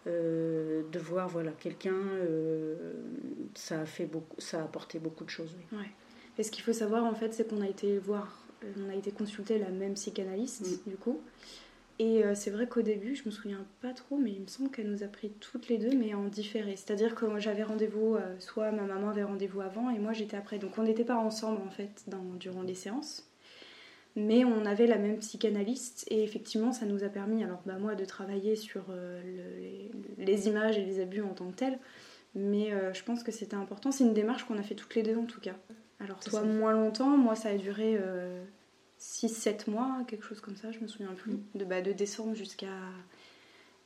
de 0.07 0.99
voir 0.99 1.29
voilà 1.29 1.53
quelqu'un, 1.53 1.97
ça 3.55 3.81
a 3.81 3.87
fait 3.87 4.07
beaucoup, 4.07 4.41
ça 4.41 4.61
a 4.61 4.65
apporté 4.65 4.99
beaucoup 4.99 5.25
de 5.25 5.31
choses. 5.31 5.57
Oui. 5.73 5.79
Ouais. 5.79 5.91
Et 6.39 6.43
ce 6.43 6.51
qu'il 6.51 6.63
faut 6.63 6.73
savoir 6.73 7.05
en 7.05 7.15
fait, 7.15 7.33
c'est 7.33 7.49
qu'on 7.49 7.61
a 7.61 7.69
été 7.69 7.99
voir, 7.99 8.45
on 8.85 8.91
a 8.91 8.95
été 8.95 9.11
consulter 9.13 9.59
la 9.59 9.71
même 9.71 9.95
psychanalyste 9.95 10.87
du 10.87 10.97
coup. 10.97 11.21
Et 12.01 12.25
euh, 12.25 12.35
c'est 12.35 12.51
vrai 12.51 12.67
qu'au 12.67 12.83
début, 12.83 13.15
je 13.15 13.23
me 13.27 13.31
souviens 13.31 13.65
pas 13.81 13.93
trop, 13.93 14.17
mais 14.17 14.33
il 14.33 14.41
me 14.41 14.47
semble 14.49 14.71
qu'elle 14.71 14.91
nous 14.91 15.05
a 15.05 15.07
pris 15.07 15.31
toutes 15.39 15.69
les 15.69 15.79
deux, 15.79 15.97
mais 15.97 16.13
en 16.13 16.25
différé. 16.25 16.75
C'est-à-dire 16.75 17.15
que 17.15 17.39
j'avais 17.39 17.63
rendez-vous, 17.63 18.17
euh, 18.17 18.35
soit 18.41 18.73
ma 18.73 18.83
maman 18.83 19.11
avait 19.11 19.23
rendez-vous 19.23 19.61
avant 19.61 19.91
et 19.91 19.99
moi 19.99 20.13
j'étais 20.13 20.37
après. 20.37 20.59
Donc 20.59 20.77
on 20.77 20.83
n'était 20.83 21.05
pas 21.05 21.17
ensemble 21.17 21.61
en 21.63 21.71
fait 21.71 22.03
dans, 22.09 22.25
durant 22.35 22.63
les 22.63 22.75
séances. 22.75 23.31
Mais 24.17 24.45
on 24.45 24.65
avait 24.65 24.87
la 24.87 24.99
même 24.99 25.19
psychanalyste 25.19 26.07
et 26.09 26.23
effectivement 26.23 26.73
ça 26.73 26.87
nous 26.87 27.03
a 27.03 27.09
permis, 27.09 27.43
alors 27.43 27.63
bah, 27.67 27.79
moi 27.79 27.97
de 27.97 28.05
travailler 28.05 28.55
sur 28.55 28.85
euh, 28.91 29.21
les, 30.19 30.47
images 30.47 30.79
et 30.79 30.85
les 30.85 31.01
abus 31.01 31.23
en 31.23 31.35
tant 31.35 31.51
que 31.51 31.57
tels. 31.57 31.79
Mais 32.37 32.73
je 32.93 33.03
pense 33.05 33.23
que 33.23 33.31
c'était 33.31 33.55
important. 33.55 33.93
C'est 33.93 34.03
une 34.03 34.13
démarche 34.13 34.43
qu'on 34.43 34.59
a 34.59 34.63
fait 34.65 34.75
toutes 34.75 34.97
les 34.97 35.05
deux 35.05 35.17
en 35.17 35.25
tout 35.25 35.41
cas. 35.41 35.55
Alors 36.01 36.19
toi 36.19 36.43
moins 36.43 36.73
longtemps, 36.73 37.17
moi 37.17 37.37
ça 37.37 37.51
a 37.51 37.57
duré 37.57 37.97
6-7 39.01 39.71
mois, 39.71 40.03
quelque 40.09 40.25
chose 40.25 40.41
comme 40.41 40.57
ça, 40.57 40.73
je 40.73 40.81
me 40.81 40.89
souviens 40.89 41.15
plus, 41.15 41.35
mm. 41.35 41.43
de, 41.55 41.65
bah, 41.65 41.81
de 41.81 41.93
décembre 41.93 42.35
jusqu'à 42.35 42.67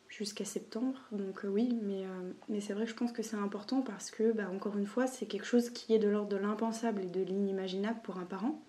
jusqu'à 0.08 0.44
septembre. 0.44 0.98
Donc 1.12 1.44
euh, 1.44 1.48
oui, 1.48 1.78
mais, 1.82 2.04
euh, 2.04 2.32
mais 2.48 2.60
c'est 2.60 2.72
vrai 2.72 2.84
que 2.84 2.90
je 2.90 2.96
pense 2.96 3.12
que 3.12 3.22
c'est 3.22 3.36
important 3.36 3.82
parce 3.82 4.10
que, 4.10 4.32
bah, 4.32 4.50
encore 4.52 4.76
une 4.76 4.86
fois, 4.86 5.06
c'est 5.06 5.26
quelque 5.26 5.46
chose 5.46 5.70
qui 5.70 5.94
est 5.94 5.98
de 5.98 6.08
l'ordre 6.08 6.28
de 6.28 6.36
l'impensable 6.36 7.02
et 7.02 7.06
de 7.06 7.22
l'inimaginable 7.22 8.00
pour 8.02 8.18
un 8.18 8.24
parent. 8.24 8.60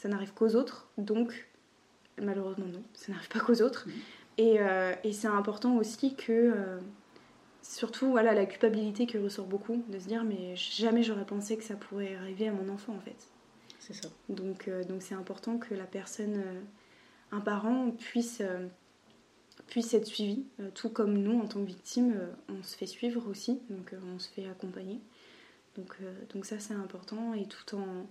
Ça 0.00 0.08
n'arrive 0.08 0.32
qu'aux 0.32 0.54
autres, 0.54 0.88
donc 0.96 1.48
malheureusement 2.16 2.66
non, 2.66 2.82
ça 2.94 3.12
n'arrive 3.12 3.28
pas 3.28 3.40
qu'aux 3.40 3.60
autres. 3.60 3.86
Mm. 3.86 3.92
Et, 4.38 4.56
euh, 4.60 4.94
et 5.04 5.12
c'est 5.12 5.28
important 5.28 5.76
aussi 5.76 6.14
que, 6.14 6.54
surtout 7.60 8.10
voilà, 8.10 8.32
la 8.32 8.46
culpabilité 8.46 9.06
qui 9.06 9.18
ressort 9.18 9.46
beaucoup, 9.46 9.84
de 9.88 9.98
se 9.98 10.06
dire 10.06 10.24
mais 10.24 10.56
jamais 10.56 11.02
j'aurais 11.02 11.26
pensé 11.26 11.58
que 11.58 11.64
ça 11.64 11.74
pourrait 11.74 12.14
arriver 12.14 12.48
à 12.48 12.52
mon 12.52 12.70
enfant 12.70 12.94
en 12.94 13.00
fait. 13.00 13.28
Donc 14.28 14.68
euh, 14.68 14.84
donc 14.84 15.02
c'est 15.02 15.14
important 15.14 15.58
que 15.58 15.74
la 15.74 15.84
personne, 15.84 16.36
euh, 16.36 16.60
un 17.32 17.40
parent 17.40 17.90
puisse 17.90 18.38
euh, 18.40 18.66
puisse 19.66 19.94
être 19.94 20.06
suivi, 20.06 20.44
tout 20.74 20.88
comme 20.88 21.16
nous 21.18 21.38
en 21.38 21.46
tant 21.46 21.60
que 21.60 21.66
victime, 21.66 22.18
on 22.48 22.62
se 22.64 22.76
fait 22.76 22.86
suivre 22.86 23.28
aussi, 23.28 23.60
donc 23.68 23.94
on 24.14 24.18
se 24.18 24.28
fait 24.28 24.48
accompagner. 24.48 25.00
Donc, 25.76 25.96
donc 26.32 26.44
ça 26.44 26.58
c'est 26.58 26.74
important 26.74 27.34
et 27.34 27.46
tout 27.46 27.76
en... 27.76 28.08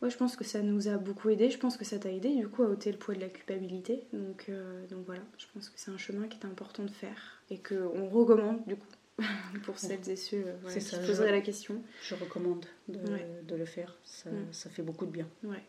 Ouais, 0.00 0.10
je 0.10 0.16
pense 0.16 0.36
que 0.36 0.44
ça 0.44 0.62
nous 0.62 0.86
a 0.88 0.96
beaucoup 0.96 1.28
aidé, 1.28 1.50
je 1.50 1.58
pense 1.58 1.76
que 1.76 1.84
ça 1.84 1.98
t'a 1.98 2.12
aidé 2.12 2.34
du 2.36 2.48
coup 2.48 2.62
à 2.62 2.66
ôter 2.66 2.92
le 2.92 2.98
poids 2.98 3.14
de 3.14 3.20
la 3.20 3.28
culpabilité. 3.28 4.04
Donc, 4.12 4.48
donc 4.90 5.04
voilà, 5.06 5.22
je 5.38 5.46
pense 5.52 5.68
que 5.70 5.78
c'est 5.78 5.90
un 5.90 5.98
chemin 5.98 6.28
qui 6.28 6.38
est 6.38 6.46
important 6.46 6.84
de 6.84 6.90
faire 6.90 7.42
et 7.50 7.58
qu'on 7.58 8.08
recommande 8.08 8.64
du 8.66 8.76
coup 8.76 8.86
pour 9.64 9.78
celles 9.78 10.08
et 10.08 10.16
ceux 10.16 10.44
euh, 10.46 10.72
qui 10.72 10.80
ça, 10.80 10.98
poseraient 10.98 11.32
la 11.32 11.40
question. 11.40 11.82
Je 12.02 12.14
recommande 12.14 12.66
de, 12.88 13.00
de 13.46 13.56
le 13.56 13.64
faire, 13.64 13.98
ça, 14.04 14.30
mm. 14.30 14.52
ça, 14.52 14.70
fait 14.70 14.82
beaucoup 14.82 15.06
de 15.06 15.10
bien. 15.10 15.28
Ouais. 15.42 15.62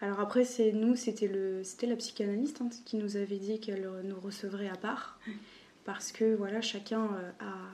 Alors 0.00 0.20
après, 0.20 0.44
c'est 0.44 0.72
nous, 0.72 0.96
c'était 0.96 1.28
le, 1.28 1.62
c'était 1.64 1.86
la 1.86 1.96
psychanalyste 1.96 2.60
hein, 2.62 2.70
qui 2.84 2.96
nous 2.96 3.16
avait 3.16 3.38
dit 3.38 3.60
qu'elle 3.60 3.90
nous 4.04 4.18
recevrait 4.20 4.68
à 4.68 4.76
part, 4.76 5.18
parce 5.84 6.12
que 6.12 6.34
voilà, 6.34 6.60
chacun 6.60 7.06
euh, 7.06 7.30
a 7.40 7.68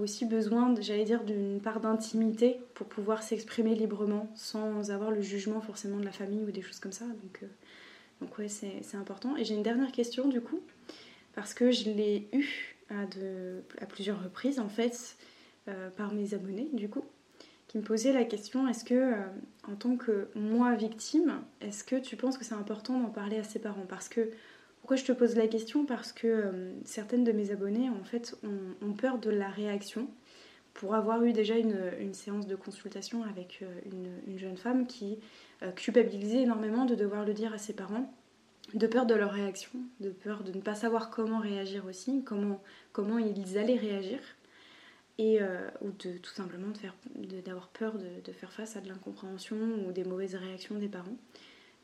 aussi 0.00 0.24
besoin, 0.24 0.74
j'allais 0.80 1.04
dire, 1.04 1.24
d'une 1.24 1.60
part 1.60 1.80
d'intimité 1.80 2.58
pour 2.74 2.86
pouvoir 2.86 3.22
s'exprimer 3.22 3.74
librement, 3.74 4.30
sans 4.34 4.90
avoir 4.90 5.10
le 5.10 5.20
jugement 5.20 5.60
forcément 5.60 5.98
de 5.98 6.04
la 6.04 6.12
famille 6.12 6.42
ou 6.44 6.50
des 6.50 6.62
choses 6.62 6.80
comme 6.80 6.92
ça. 6.92 7.04
Donc, 7.04 7.40
euh, 7.42 7.46
donc 8.20 8.38
ouais, 8.38 8.48
c'est, 8.48 8.96
important. 8.96 9.36
Et 9.36 9.44
j'ai 9.44 9.54
une 9.54 9.62
dernière 9.62 9.92
question 9.92 10.28
du 10.28 10.40
coup, 10.40 10.60
parce 11.34 11.54
que 11.54 11.70
je 11.70 11.90
l'ai 11.90 12.28
eue 12.32 12.76
à, 12.90 13.06
de, 13.06 13.62
à 13.80 13.86
plusieurs 13.86 14.22
reprises 14.22 14.58
en 14.58 14.68
fait 14.68 15.16
euh, 15.68 15.90
par 15.90 16.12
mes 16.12 16.34
abonnés 16.34 16.68
du 16.72 16.88
coup 16.88 17.04
qui 17.68 17.78
me 17.78 17.84
posaient 17.84 18.12
la 18.12 18.24
question 18.24 18.66
est-ce 18.66 18.82
que 18.82 18.94
euh, 18.94 19.14
en 19.68 19.76
tant 19.76 19.96
que 19.96 20.26
moi 20.34 20.74
victime 20.74 21.40
est-ce 21.60 21.84
que 21.84 21.94
tu 21.94 22.16
penses 22.16 22.36
que 22.36 22.44
c'est 22.44 22.54
important 22.54 22.98
d'en 22.98 23.10
parler 23.10 23.38
à 23.38 23.44
ses 23.44 23.60
parents? 23.60 23.86
Parce 23.88 24.08
que 24.08 24.28
pourquoi 24.90 25.06
je 25.06 25.12
te 25.12 25.16
pose 25.16 25.36
la 25.36 25.46
question? 25.46 25.86
Parce 25.86 26.10
que 26.12 26.26
euh, 26.26 26.72
certaines 26.84 27.22
de 27.22 27.30
mes 27.30 27.52
abonnées 27.52 27.88
en 27.88 28.02
fait 28.02 28.36
ont, 28.82 28.92
peur 28.92 29.18
de 29.18 29.30
la 29.30 29.48
réaction 29.48 30.08
pour 30.74 30.96
avoir 30.96 31.22
eu 31.22 31.32
déjà 31.32 31.56
une, 31.56 32.12
séance 32.12 32.48
de 32.48 32.56
consultation 32.56 33.22
avec 33.22 33.62
une, 33.86 34.10
une 34.26 34.36
jeune 34.36 34.56
femme 34.56 34.88
qui 34.88 35.20
culpabilisait 35.76 36.42
énormément 36.42 36.86
de 36.86 36.96
devoir 36.96 37.24
le 37.24 37.34
dire 37.34 37.52
à 37.52 37.58
ses 37.58 37.72
parents 37.72 38.12
de 38.74 38.86
peur 38.88 39.06
de 39.06 39.14
leur 39.14 39.30
réaction, 39.30 39.70
de 40.00 40.10
peur 40.10 40.42
de 40.42 40.50
ne 40.50 40.60
pas 40.60 40.74
savoir 40.74 41.10
comment 41.10 41.38
réagir 41.38 41.86
aussi, 41.86 42.24
comment, 42.24 42.60
comment 42.92 43.18
ils 43.18 43.58
allaient 43.58 43.76
réagir, 43.76 44.18
et, 45.18 45.40
euh, 45.40 45.68
ou 45.82 45.90
de 45.90 46.18
tout 46.18 46.32
simplement 46.32 46.72
d'avoir 47.44 47.68
peur 47.68 47.96
de, 47.98 48.32
faire 48.32 48.52
face 48.52 48.76
à 48.76 48.80
de 48.80 48.88
l'incompréhension 48.88 49.56
ou 49.86 49.92
des 49.92 50.04
mauvaises 50.04 50.34
réactions 50.34 50.76
des 50.76 50.88
parents. 50.88 51.16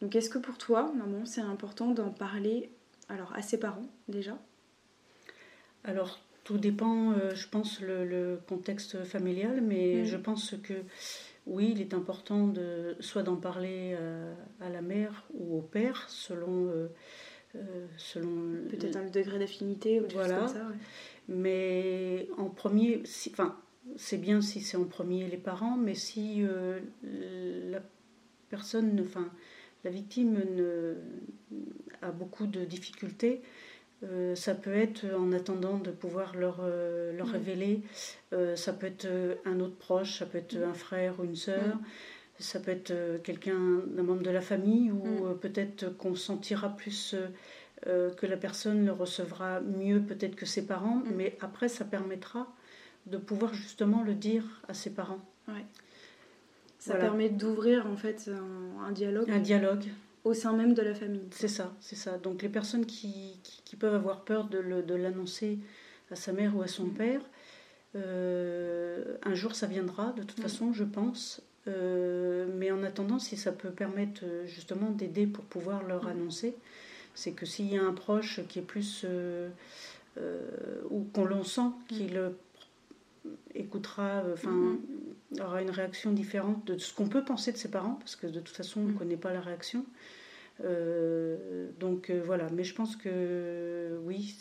Donc 0.01 0.15
est-ce 0.15 0.31
que 0.31 0.39
pour 0.39 0.59
toi, 0.59 0.93
maman, 0.97 1.25
c'est 1.25 1.41
important 1.41 1.93
d'en 1.93 2.11
parler 2.11 2.71
alors 3.09 3.33
à 3.35 3.43
ses 3.43 3.59
parents 3.59 3.87
déjà 4.09 4.39
Alors 5.85 6.19
tout 6.47 6.59
dépend, 6.59 7.11
euh, 7.11 7.35
je 7.35 7.49
pense, 7.49 7.81
le, 7.81 8.39
contexte 8.47 9.03
familial, 9.03 9.61
mais 9.61 10.05
je 10.05 10.17
pense 10.17 10.55
que 10.63 10.75
oui, 11.45 11.73
il 11.73 11.81
est 11.81 11.93
important 11.93 12.47
de 12.47 12.97
soit 13.01 13.25
d'en 13.25 13.35
parler 13.35 13.97
euh, 13.99 14.33
à 14.61 14.69
la 14.69 14.81
mère 14.81 15.25
ou 15.35 15.59
au 15.59 15.61
père, 15.61 16.09
selon. 16.09 16.69
Euh, 16.69 16.87
selon 17.97 18.69
Peut-être 18.69 18.97
un 18.97 19.07
degré 19.07 19.41
d'affinité 19.41 20.01
ou 20.01 20.05
voilà. 20.13 20.41
comme 20.41 20.49
ça. 20.49 20.69
Mais 21.27 22.29
en 22.37 22.51
premier, 22.51 23.03
enfin, 23.31 23.59
c'est 23.97 24.19
bien 24.19 24.41
si 24.41 24.61
c'est 24.61 24.77
en 24.77 24.85
premier 24.85 25.27
les 25.27 25.39
parents, 25.39 25.77
mais 25.77 25.95
si 25.95 26.45
la 27.03 27.81
personne, 28.51 29.01
enfin, 29.01 29.33
la 29.87 29.93
victime 29.93 30.43
ne, 30.57 30.97
a 32.03 32.11
beaucoup 32.11 32.49
de 32.49 32.65
difficultés, 32.65 33.41
euh, 34.03 34.35
ça 34.35 34.55
peut 34.57 34.75
être 34.75 35.07
en 35.17 35.31
attendant 35.33 35.79
de 35.79 35.93
pouvoir 35.93 36.37
leur, 36.37 36.59
euh, 36.61 37.17
leur 37.17 37.29
révéler. 37.29 37.83
Euh, 38.33 38.57
ça 38.57 38.73
peut 38.73 38.89
être 38.89 39.07
un 39.45 39.61
autre 39.61 39.77
proche, 39.77 40.19
ça 40.19 40.27
peut 40.27 40.39
être 40.39 40.57
un 40.57 40.75
frère 40.75 41.21
ou 41.21 41.25
une 41.25 41.37
sœur. 41.37 41.79
Ça 42.41 42.59
peut 42.59 42.73
être 42.73 42.93
quelqu'un, 43.23 43.81
un 43.97 44.03
membre 44.03 44.23
de 44.23 44.31
la 44.31 44.43
famille, 44.43 44.91
ou 44.91 45.35
peut-être 45.41 45.97
qu'on 45.97 46.15
sentira 46.15 46.77
plus 46.77 47.15
que 47.83 48.27
la 48.27 48.37
personne 48.37 48.85
le 48.85 48.93
recevra 48.93 49.61
mieux 49.61 50.03
peut-être 50.03 50.37
que 50.37 50.45
ses 50.45 50.67
parents, 50.67 51.03
mais 51.15 51.39
après 51.41 51.69
ça 51.69 51.87
permettra 51.87 52.55
de 53.07 53.17
pouvoir 53.17 53.55
justement 53.55 54.03
le 54.03 54.13
dire 54.13 54.45
à 54.69 54.75
ses 54.75 54.91
parents. 54.91 55.25
Ouais. 55.49 55.65
Ça 56.87 56.97
permet 56.97 57.29
d'ouvrir 57.29 57.87
en 57.87 57.97
fait 57.97 58.31
un 58.87 58.93
dialogue. 58.93 59.31
Un 59.31 59.41
dialogue 59.41 59.85
au 60.25 60.35
sein 60.35 60.53
même 60.53 60.75
de 60.75 60.83
la 60.83 60.93
famille. 60.93 61.29
C'est 61.31 61.47
ça, 61.47 61.73
c'est 61.81 61.95
ça. 61.95 62.19
Donc 62.19 62.43
les 62.43 62.49
personnes 62.49 62.85
qui, 62.85 63.39
qui, 63.65 63.77
peuvent 63.77 63.95
avoir 63.95 64.25
peur 64.25 64.49
de 64.49 64.95
l'annoncer 64.95 65.61
à 66.11 66.17
sa 66.17 66.33
mère 66.33 66.57
ou 66.57 66.63
à 66.63 66.67
son 66.67 66.87
mm. 66.87 66.95
père, 66.95 67.21
euh, 67.95 69.17
un 69.23 69.35
jour 69.35 69.55
ça 69.55 69.67
viendra, 69.67 70.13
de 70.13 70.23
toute 70.23 70.39
mm. 70.39 70.43
façon, 70.43 70.73
je 70.73 70.85
pense. 70.85 71.43
Euh, 71.69 72.47
mais 72.57 72.71
en 72.71 72.83
attendant, 72.83 73.19
si 73.19 73.37
ça 73.37 73.53
peut 73.53 73.71
permettre 73.71 74.23
euh, 74.25 74.47
justement 74.47 74.91
d'aider 74.91 75.27
pour 75.27 75.45
pouvoir 75.45 75.85
leur 75.85 76.05
mm. 76.05 76.09
annoncer, 76.09 76.55
c'est 77.15 77.33
que 77.33 77.47
s'il 77.47 77.73
y 77.73 77.79
a 77.79 77.83
un 77.83 77.95
proche 77.95 78.41
qui 78.49 78.59
est 78.59 78.63
plus... 78.63 79.07
ou 80.91 81.05
qu'on 81.13 81.25
l'on 81.25 81.45
sent, 81.45 81.71
qu'il 81.89 82.19
écoutera, 83.55 84.23
enfin, 84.33 84.79
aura 85.41 85.63
une 85.63 85.71
réaction 85.71 86.13
différente 86.13 86.67
de 86.67 86.79
ce 86.79 86.95
qu'on 86.95 87.09
peut 87.09 87.25
penser 87.25 87.53
de 87.53 87.57
ses 87.57 87.71
parents, 87.71 87.95
parce 87.95 88.17
que 88.17 88.27
de 88.27 88.41
toute 88.41 88.57
façon, 88.57 88.81
on 88.81 88.85
ne 88.85 88.93
connaît 88.93 89.17
pas 89.17 89.33
la 89.33 89.41
réaction. 89.41 89.85
Euh, 90.65 91.69
donc 91.79 92.09
euh, 92.09 92.23
voilà, 92.25 92.49
mais 92.53 92.65
je 92.65 92.75
pense 92.75 92.97
que 92.97 93.99
oui, 94.05 94.37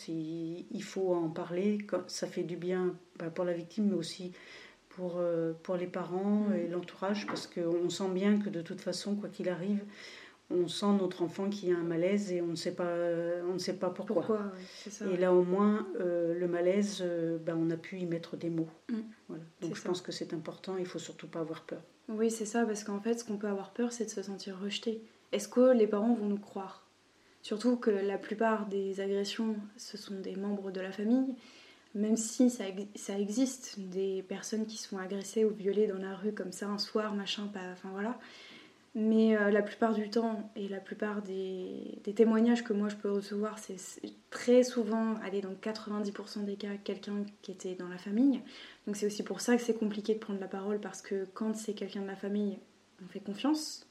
il 0.70 0.82
faut 0.82 1.14
en 1.14 1.28
parler. 1.28 1.78
Ça 2.06 2.26
fait 2.26 2.42
du 2.42 2.56
bien 2.56 2.94
bah, 3.18 3.30
pour 3.30 3.44
la 3.44 3.52
victime, 3.52 3.88
mais 3.88 3.96
aussi 3.96 4.32
pour, 4.90 5.16
euh, 5.18 5.52
pour 5.62 5.76
les 5.76 5.86
parents 5.86 6.46
et 6.52 6.68
l'entourage, 6.68 7.26
parce 7.26 7.46
qu'on 7.46 7.90
sent 7.90 8.10
bien 8.14 8.38
que 8.38 8.48
de 8.48 8.62
toute 8.62 8.80
façon, 8.80 9.14
quoi 9.14 9.28
qu'il 9.28 9.48
arrive, 9.48 9.82
on 10.50 10.68
sent 10.68 10.92
notre 11.00 11.22
enfant 11.22 11.50
qui 11.50 11.72
a 11.72 11.76
un 11.76 11.82
malaise 11.82 12.32
et 12.32 12.40
on 12.40 12.48
ne 12.48 12.54
sait 12.54 12.74
pas, 12.74 12.94
on 13.48 13.54
ne 13.54 13.58
sait 13.58 13.78
pas 13.78 13.90
pourquoi. 13.90 14.52
et 15.12 15.16
là 15.16 15.32
au 15.32 15.42
moins, 15.42 15.86
le 15.98 16.46
malaise, 16.46 17.04
bah, 17.44 17.54
on 17.56 17.70
a 17.70 17.76
pu 17.76 17.98
y 17.98 18.06
mettre 18.06 18.36
des 18.36 18.50
mots. 18.50 18.68
Mm. 18.88 19.00
Voilà. 19.28 19.44
Donc 19.60 19.74
je 19.74 19.82
pense 19.82 20.00
que 20.00 20.12
c'est 20.12 20.32
important, 20.32 20.76
il 20.76 20.86
faut 20.86 20.98
surtout 20.98 21.26
pas 21.26 21.40
avoir 21.40 21.62
peur. 21.62 21.82
Oui, 22.08 22.30
c'est 22.30 22.46
ça, 22.46 22.64
parce 22.64 22.84
qu'en 22.84 23.00
fait, 23.00 23.18
ce 23.18 23.24
qu'on 23.24 23.36
peut 23.36 23.48
avoir 23.48 23.72
peur, 23.72 23.92
c'est 23.92 24.04
de 24.04 24.10
se 24.10 24.22
sentir 24.22 24.58
rejeté. 24.60 25.02
est-ce 25.32 25.48
que 25.48 25.72
les 25.72 25.86
parents 25.86 26.14
vont 26.14 26.26
nous 26.26 26.38
croire? 26.38 26.86
Surtout 27.42 27.76
que 27.76 27.90
la 27.90 28.18
plupart 28.18 28.66
des 28.66 29.00
agressions, 29.00 29.56
ce 29.76 29.96
sont 29.96 30.18
des 30.20 30.36
membres 30.36 30.70
de 30.70 30.80
la 30.80 30.92
famille, 30.92 31.34
même 31.94 32.16
si 32.16 32.50
ça, 32.50 32.64
ça 32.94 33.18
existe 33.18 33.78
des 33.78 34.22
personnes 34.22 34.66
qui 34.66 34.78
sont 34.78 34.98
agressées 34.98 35.44
ou 35.44 35.50
violées 35.50 35.86
dans 35.86 35.98
la 35.98 36.14
rue 36.14 36.32
comme 36.32 36.52
ça 36.52 36.66
un 36.66 36.78
soir, 36.78 37.14
machin, 37.14 37.46
pas, 37.46 37.72
enfin 37.72 37.88
voilà. 37.92 38.18
Mais 38.98 39.36
euh, 39.36 39.50
la 39.50 39.60
plupart 39.60 39.92
du 39.92 40.08
temps 40.08 40.50
et 40.56 40.68
la 40.68 40.80
plupart 40.80 41.20
des, 41.20 42.00
témoignages 42.14 42.64
que 42.64 42.72
moi 42.72 42.88
je 42.88 42.96
peux 42.96 43.12
recevoir, 43.12 43.58
c'est 43.58 43.76
très 44.30 44.62
souvent, 44.62 45.16
aller 45.22 45.42
dans 45.42 45.52
90% 45.52 46.46
des 46.46 46.56
cas, 46.56 46.78
quelqu'un 46.82 47.26
qui 47.42 47.52
était 47.52 47.74
dans 47.74 47.88
la 47.88 47.98
famille. 47.98 48.40
Donc 48.86 48.96
c'est 48.96 49.04
aussi 49.04 49.22
pour 49.22 49.42
ça 49.42 49.54
que 49.54 49.62
c'est 49.62 49.78
compliqué 49.78 50.14
de 50.14 50.18
prendre 50.18 50.40
la 50.40 50.48
parole 50.48 50.80
parce 50.80 51.02
que 51.02 51.26
quand 51.34 51.54
c'est 51.54 51.74
quelqu'un 51.74 52.00
de 52.00 52.06
la 52.06 52.16
famille, 52.16 52.58
on 53.04 53.08
fait 53.08 53.20
confiance. 53.20 53.86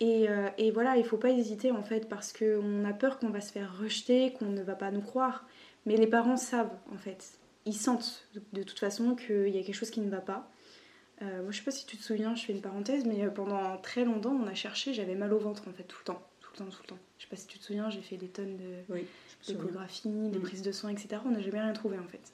Et, 0.00 0.28
euh, 0.28 0.48
et 0.58 0.72
voilà, 0.72 0.96
il 0.96 1.04
faut 1.04 1.16
pas 1.16 1.30
hésiter 1.30 1.70
en 1.70 1.82
fait 1.84 2.08
parce 2.08 2.32
qu'on 2.32 2.84
a 2.84 2.92
peur 2.92 3.20
qu'on 3.20 3.30
va 3.30 3.40
se 3.40 3.52
faire 3.52 3.78
rejeter, 3.78 4.32
qu'on 4.32 4.46
ne 4.46 4.62
va 4.62 4.74
pas 4.74 4.90
nous 4.90 5.02
croire. 5.02 5.46
Mais 5.86 5.96
les 5.96 6.08
parents 6.08 6.36
savent 6.36 6.76
en 6.92 6.98
fait. 6.98 7.38
Ils 7.64 7.74
sentent 7.74 8.26
de 8.54 8.64
toute 8.64 8.80
façon 8.80 9.14
qu'il 9.14 9.50
y 9.50 9.58
a 9.60 9.62
quelque 9.62 9.72
chose 9.72 9.90
qui 9.90 10.00
ne 10.00 10.10
va 10.10 10.20
pas. 10.20 10.49
Euh, 11.22 11.42
moi, 11.42 11.50
je 11.50 11.58
sais 11.58 11.64
pas 11.64 11.70
si 11.70 11.86
tu 11.86 11.96
te 11.96 12.02
souviens, 12.02 12.34
je 12.34 12.44
fais 12.44 12.52
une 12.52 12.62
parenthèse, 12.62 13.04
mais 13.04 13.24
euh, 13.24 13.30
pendant 13.30 13.76
très 13.78 14.04
longtemps, 14.04 14.32
on 14.32 14.46
a 14.46 14.54
cherché, 14.54 14.94
j'avais 14.94 15.14
mal 15.14 15.32
au 15.32 15.38
ventre 15.38 15.68
en 15.68 15.72
fait, 15.72 15.82
tout 15.84 15.98
le 16.00 16.04
temps, 16.04 16.22
tout 16.40 16.50
le 16.54 16.58
temps, 16.58 16.70
tout 16.70 16.82
le 16.82 16.88
temps. 16.88 16.98
Je 17.18 17.24
sais 17.24 17.28
pas 17.28 17.36
si 17.36 17.46
tu 17.46 17.58
te 17.58 17.64
souviens, 17.64 17.90
j'ai 17.90 18.00
fait 18.00 18.16
des 18.16 18.28
tonnes 18.28 18.56
de 18.56 18.94
oui, 18.94 19.06
d'échographie, 19.46 20.08
des 20.08 20.38
mm. 20.38 20.42
prises 20.42 20.62
de 20.62 20.72
sang, 20.72 20.88
etc. 20.88 21.20
On 21.26 21.30
n'a 21.30 21.40
jamais 21.40 21.60
rien 21.60 21.72
trouvé 21.72 21.98
en 21.98 22.08
fait. 22.08 22.32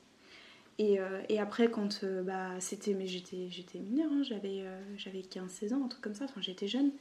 Et, 0.78 1.00
euh, 1.00 1.22
et 1.28 1.40
après, 1.40 1.70
quand 1.70 2.04
bah, 2.22 2.50
c'était, 2.60 2.94
mais 2.94 3.06
j'étais, 3.06 3.48
j'étais 3.50 3.78
mineure, 3.78 4.10
hein, 4.12 4.22
j'avais, 4.22 4.64
j'avais 4.98 5.20
15-16 5.20 5.74
ans, 5.74 5.84
un 5.84 5.88
truc 5.88 6.02
comme 6.02 6.14
ça, 6.14 6.26
enfin 6.26 6.40
j'étais 6.40 6.68
jeune. 6.68 6.92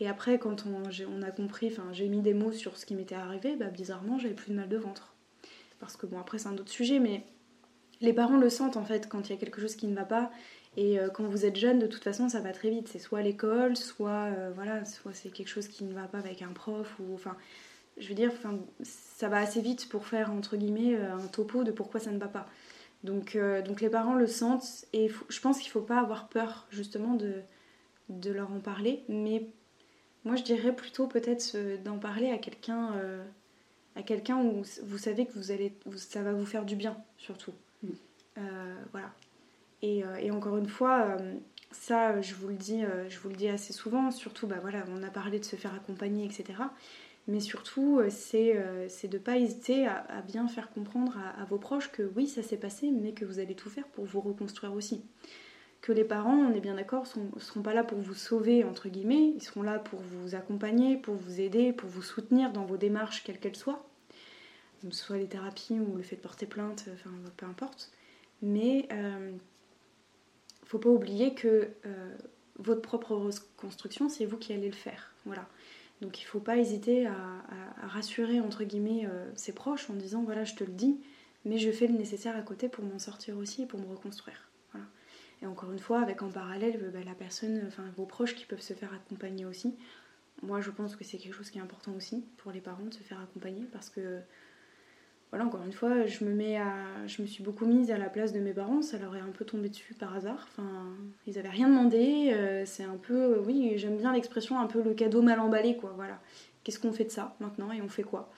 Et 0.00 0.08
après, 0.08 0.38
quand 0.38 0.64
on, 0.66 0.82
on 1.08 1.22
a 1.22 1.30
compris, 1.30 1.68
enfin 1.68 1.88
j'ai 1.92 2.08
mis 2.08 2.20
des 2.20 2.34
mots 2.34 2.52
sur 2.52 2.76
ce 2.78 2.86
qui 2.86 2.94
m'était 2.94 3.14
arrivé, 3.14 3.54
bah, 3.54 3.66
bizarrement, 3.66 4.18
j'avais 4.18 4.34
plus 4.34 4.50
de 4.50 4.56
mal 4.56 4.68
de 4.68 4.76
ventre. 4.76 5.14
Parce 5.78 5.96
que 5.96 6.06
bon, 6.06 6.18
après, 6.18 6.38
c'est 6.38 6.48
un 6.48 6.56
autre 6.56 6.70
sujet, 6.70 6.98
mais 6.98 7.24
les 8.00 8.12
parents 8.12 8.36
le 8.36 8.50
sentent 8.50 8.76
en 8.76 8.84
fait 8.84 9.08
quand 9.08 9.28
il 9.28 9.30
y 9.30 9.34
a 9.34 9.38
quelque 9.38 9.60
chose 9.60 9.76
qui 9.76 9.86
ne 9.86 9.94
va 9.94 10.04
pas 10.04 10.30
et 10.78 11.00
euh, 11.00 11.08
quand 11.10 11.24
vous 11.24 11.44
êtes 11.44 11.56
jeune, 11.56 11.80
de 11.80 11.88
toute 11.88 12.04
façon, 12.04 12.28
ça 12.28 12.38
va 12.38 12.52
très 12.52 12.70
vite. 12.70 12.86
C'est 12.86 13.00
soit 13.00 13.20
l'école, 13.20 13.76
soit 13.76 14.30
euh, 14.30 14.52
voilà, 14.54 14.84
soit 14.84 15.12
c'est 15.12 15.28
quelque 15.28 15.48
chose 15.48 15.66
qui 15.66 15.82
ne 15.82 15.92
va 15.92 16.04
pas 16.04 16.18
avec 16.18 16.40
un 16.40 16.52
prof 16.52 16.94
ou 17.00 17.14
enfin, 17.14 17.36
je 17.96 18.08
veux 18.08 18.14
dire, 18.14 18.30
enfin, 18.32 18.60
ça 18.84 19.28
va 19.28 19.38
assez 19.38 19.60
vite 19.60 19.88
pour 19.88 20.06
faire 20.06 20.30
entre 20.30 20.56
guillemets 20.56 20.94
euh, 20.94 21.16
un 21.16 21.26
topo 21.26 21.64
de 21.64 21.72
pourquoi 21.72 21.98
ça 21.98 22.12
ne 22.12 22.18
va 22.18 22.28
pas. 22.28 22.46
Donc, 23.02 23.38
donc 23.64 23.80
les 23.80 23.90
parents 23.90 24.14
le 24.14 24.26
sentent 24.26 24.84
et 24.92 25.08
je 25.28 25.40
pense 25.40 25.58
qu'il 25.58 25.68
ne 25.68 25.72
faut 25.72 25.80
pas 25.82 26.00
avoir 26.00 26.28
peur 26.28 26.66
justement 26.70 27.14
de, 27.14 27.34
de 28.08 28.30
leur 28.32 28.52
en 28.52 28.58
parler. 28.58 29.04
Mais 29.08 29.46
moi, 30.24 30.34
je 30.34 30.42
dirais 30.42 30.74
plutôt 30.74 31.06
peut-être 31.06 31.56
d'en 31.84 31.98
parler 31.98 32.30
à 32.30 32.38
quelqu'un, 32.38 32.94
à 33.94 34.02
quelqu'un 34.02 34.38
où 34.38 34.64
vous 34.82 34.98
savez 34.98 35.26
que 35.26 35.32
vous 35.34 35.52
allez, 35.52 35.72
ça 35.96 36.22
va 36.24 36.32
vous 36.32 36.46
faire 36.46 36.64
du 36.64 36.74
bien 36.74 36.96
surtout. 37.18 37.52
Mm. 37.84 37.90
voilà. 38.90 39.12
Euh, 39.84 40.16
et, 40.16 40.30
encore 40.30 40.56
une 40.56 40.68
fois, 40.68 41.16
euh, 41.20 41.34
ça, 41.70 42.20
je 42.20 42.34
vous 42.34 42.48
le 42.48 42.54
dis, 42.54 42.84
euh, 42.84 43.08
je 43.08 43.18
vous 43.20 43.28
le 43.28 43.36
dis 43.36 43.48
assez 43.48 43.72
souvent. 43.72 44.10
Surtout, 44.10 44.46
bah 44.46 44.58
voilà, 44.60 44.84
on 44.90 45.02
a 45.02 45.10
parlé 45.10 45.38
de 45.38 45.44
se 45.44 45.56
faire 45.56 45.74
accompagner, 45.74 46.24
etc. 46.24 46.60
Mais 47.26 47.40
surtout, 47.40 48.00
c'est 48.08 48.54
de 48.54 49.16
ne 49.16 49.22
pas 49.22 49.36
hésiter 49.36 49.86
à, 49.86 50.22
bien 50.26 50.48
faire 50.48 50.70
comprendre 50.70 51.18
à, 51.38 51.44
vos 51.44 51.58
proches 51.58 51.92
que 51.92 52.10
oui, 52.16 52.26
ça 52.26 52.42
s'est 52.42 52.56
passé, 52.56 52.90
mais 52.90 53.12
que 53.12 53.26
vous 53.26 53.38
allez 53.38 53.54
tout 53.54 53.68
faire 53.68 53.86
pour 53.88 54.06
vous 54.06 54.20
reconstruire 54.22 54.72
aussi. 54.72 55.02
Que 55.82 55.92
les 55.92 56.04
parents, 56.04 56.38
on 56.38 56.54
est 56.54 56.60
bien 56.60 56.76
d'accord, 56.76 57.04
ne 57.34 57.38
seront 57.38 57.60
pas 57.60 57.74
là 57.74 57.84
pour 57.84 57.98
vous 57.98 58.14
sauver, 58.14 58.64
entre 58.64 58.88
guillemets, 58.88 59.34
ils 59.36 59.42
seront 59.42 59.60
là 59.60 59.78
pour 59.78 60.00
vous 60.00 60.34
accompagner, 60.34 60.96
pour 60.96 61.16
vous 61.16 61.38
aider, 61.38 61.74
pour 61.74 61.90
vous 61.90 62.00
soutenir 62.00 62.50
dans 62.50 62.64
vos 62.64 62.78
démarches, 62.78 63.22
quelles 63.24 63.38
qu'elles 63.38 63.56
soient. 63.56 63.86
Soit 64.90 65.18
les 65.18 65.28
thérapies 65.28 65.78
ou 65.80 65.96
le 65.96 66.02
fait 66.02 66.16
de 66.16 66.22
porter 66.22 66.46
plainte, 66.46 66.88
enfin 66.94 67.10
peu 67.36 67.44
importe. 67.44 67.92
Mais 68.40 68.88
faut 70.68 70.78
pas 70.78 70.90
oublier 70.90 71.34
que 71.34 71.70
euh, 71.86 72.16
votre 72.58 72.82
propre 72.82 73.12
reconstruction, 73.12 74.08
c'est 74.08 74.26
vous 74.26 74.36
qui 74.36 74.52
allez 74.52 74.68
le 74.68 74.74
faire. 74.74 75.12
Voilà. 75.24 75.48
Donc 76.02 76.20
il 76.20 76.24
faut 76.24 76.40
pas 76.40 76.58
hésiter 76.58 77.06
à, 77.06 77.14
rassurer 77.82 78.38
entre 78.40 78.64
guillemets 78.64 79.06
euh, 79.06 79.30
ses 79.34 79.52
proches 79.52 79.88
en 79.88 79.94
disant 79.94 80.22
voilà 80.22 80.44
je 80.44 80.54
te 80.54 80.62
le 80.62 80.72
dis, 80.72 81.00
mais 81.44 81.58
je 81.58 81.70
fais 81.70 81.86
le 81.86 81.94
nécessaire 81.94 82.36
à 82.36 82.42
côté 82.42 82.68
pour 82.68 82.84
m'en 82.84 82.98
sortir 82.98 83.36
aussi 83.38 83.62
et 83.62 83.66
pour 83.66 83.80
me 83.80 83.86
reconstruire. 83.86 84.44
Et 85.40 85.46
encore 85.46 85.70
une 85.70 85.78
fois, 85.78 86.00
avec 86.00 86.22
en 86.22 86.30
parallèle 86.30 86.90
bah, 86.92 86.98
la 87.04 87.14
personne, 87.14 87.62
enfin 87.68 87.84
vos 87.96 88.06
proches 88.06 88.34
qui 88.34 88.44
peuvent 88.44 88.60
se 88.60 88.74
faire 88.74 88.92
accompagner 88.92 89.44
aussi. 89.44 89.76
Moi 90.42 90.60
je 90.60 90.70
pense 90.70 90.96
que 90.96 91.04
c'est 91.04 91.16
quelque 91.16 91.34
chose 91.34 91.50
qui 91.50 91.58
est 91.58 91.62
important 91.62 91.92
aussi 91.94 92.24
pour 92.36 92.52
les 92.52 92.60
parents 92.60 92.84
de 92.84 92.94
se 92.94 93.02
faire 93.02 93.20
accompagner 93.20 93.64
parce 93.72 93.88
que 93.88 94.20
voilà, 95.30 95.44
encore 95.44 95.62
une 95.62 95.72
fois, 95.72 96.06
je 96.06 96.24
me, 96.24 96.32
mets 96.32 96.56
à, 96.56 97.06
je 97.06 97.20
me 97.20 97.26
suis 97.26 97.42
beaucoup 97.42 97.66
mise 97.66 97.90
à 97.90 97.98
la 97.98 98.08
place 98.08 98.32
de 98.32 98.40
mes 98.40 98.54
parents, 98.54 98.80
ça 98.80 98.98
leur 98.98 99.14
est 99.14 99.20
un 99.20 99.30
peu 99.30 99.44
tombé 99.44 99.68
dessus 99.68 99.92
par 99.92 100.14
hasard. 100.14 100.48
Enfin, 100.50 100.96
ils 101.26 101.34
n'avaient 101.34 101.50
rien 101.50 101.68
demandé, 101.68 102.30
euh, 102.32 102.64
c'est 102.64 102.84
un 102.84 102.96
peu, 102.96 103.38
oui, 103.46 103.74
j'aime 103.76 103.98
bien 103.98 104.12
l'expression, 104.12 104.58
un 104.58 104.66
peu 104.66 104.82
le 104.82 104.94
cadeau 104.94 105.20
mal 105.20 105.38
emballé, 105.40 105.76
quoi. 105.76 105.92
Voilà. 105.96 106.18
Qu'est-ce 106.64 106.80
qu'on 106.80 106.92
fait 106.92 107.04
de 107.04 107.10
ça 107.10 107.36
maintenant 107.40 107.72
et 107.72 107.82
on 107.82 107.88
fait 107.88 108.02
quoi? 108.02 108.30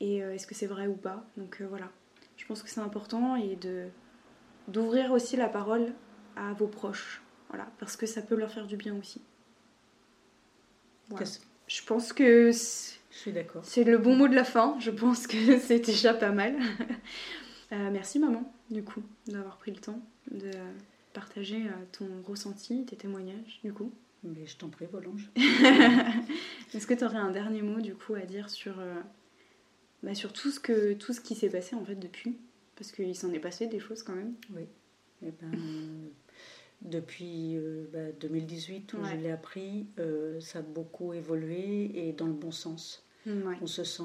Et 0.00 0.22
euh, 0.22 0.34
est-ce 0.34 0.46
que 0.46 0.54
c'est 0.54 0.66
vrai 0.66 0.86
ou 0.86 0.94
pas? 0.94 1.24
Donc 1.36 1.60
euh, 1.60 1.66
voilà, 1.68 1.90
je 2.36 2.46
pense 2.46 2.62
que 2.62 2.68
c'est 2.68 2.80
important 2.80 3.36
et 3.36 3.56
de 3.56 3.86
d'ouvrir 4.68 5.12
aussi 5.12 5.36
la 5.36 5.48
parole 5.48 5.92
à 6.36 6.52
vos 6.54 6.66
proches, 6.66 7.22
voilà, 7.48 7.66
parce 7.78 7.96
que 7.96 8.06
ça 8.06 8.22
peut 8.22 8.36
leur 8.36 8.50
faire 8.50 8.66
du 8.66 8.76
bien 8.76 8.96
aussi. 8.96 9.20
Je 11.66 11.82
pense 11.84 12.12
que 12.12 12.50
je 13.12 13.18
suis 13.18 13.32
d'accord. 13.32 13.62
C'est 13.64 13.84
le 13.84 13.98
bon 13.98 14.16
mot 14.16 14.26
de 14.26 14.34
la 14.34 14.44
fin. 14.44 14.76
Je 14.80 14.90
pense 14.90 15.26
que 15.26 15.58
c'est 15.60 15.80
déjà 15.80 16.14
pas 16.14 16.32
mal. 16.32 16.56
Euh, 17.72 17.88
merci 17.90 18.18
maman, 18.18 18.52
du 18.70 18.84
coup, 18.84 19.02
d'avoir 19.26 19.56
pris 19.56 19.70
le 19.70 19.78
temps 19.78 19.98
de 20.30 20.50
partager 21.14 21.56
euh, 21.56 21.84
ton 21.90 22.06
ressenti, 22.22 22.84
tes 22.84 22.96
témoignages, 22.96 23.60
du 23.64 23.72
coup. 23.72 23.90
Mais 24.22 24.46
je 24.46 24.58
t'en 24.58 24.68
prie, 24.68 24.84
Volange. 24.92 25.30
Est-ce 26.74 26.86
que 26.86 26.92
tu 26.92 27.02
aurais 27.02 27.16
un 27.16 27.30
dernier 27.30 27.62
mot, 27.62 27.80
du 27.80 27.94
coup, 27.94 28.12
à 28.12 28.26
dire 28.26 28.50
sur, 28.50 28.78
euh, 28.78 29.00
bah, 30.02 30.14
sur 30.14 30.34
tout, 30.34 30.50
ce 30.50 30.60
que, 30.60 30.92
tout 30.92 31.14
ce 31.14 31.22
qui 31.22 31.34
s'est 31.34 31.48
passé, 31.48 31.74
en 31.74 31.82
fait, 31.82 31.94
depuis? 31.94 32.36
Parce 32.76 32.92
qu'il 32.92 33.16
s'en 33.16 33.32
est 33.32 33.38
passé 33.38 33.68
des 33.68 33.80
choses, 33.80 34.02
quand 34.02 34.14
même. 34.14 34.34
Oui. 34.54 34.66
Eh 35.22 35.30
ben, 35.40 35.52
depuis 36.82 37.56
2018 38.20 38.94
bah, 38.94 39.00
où 39.00 39.04
je 39.06 39.16
l'ai 39.16 39.30
appris, 39.30 39.86
ça 40.40 40.60
a 40.60 40.62
beaucoup 40.62 41.12
évolué 41.12 41.90
et 41.94 42.12
dans 42.12 42.26
le 42.26 42.32
bon 42.32 42.50
sens. 42.50 43.04
On 43.26 43.66
se 43.66 43.84
sent 43.84 44.02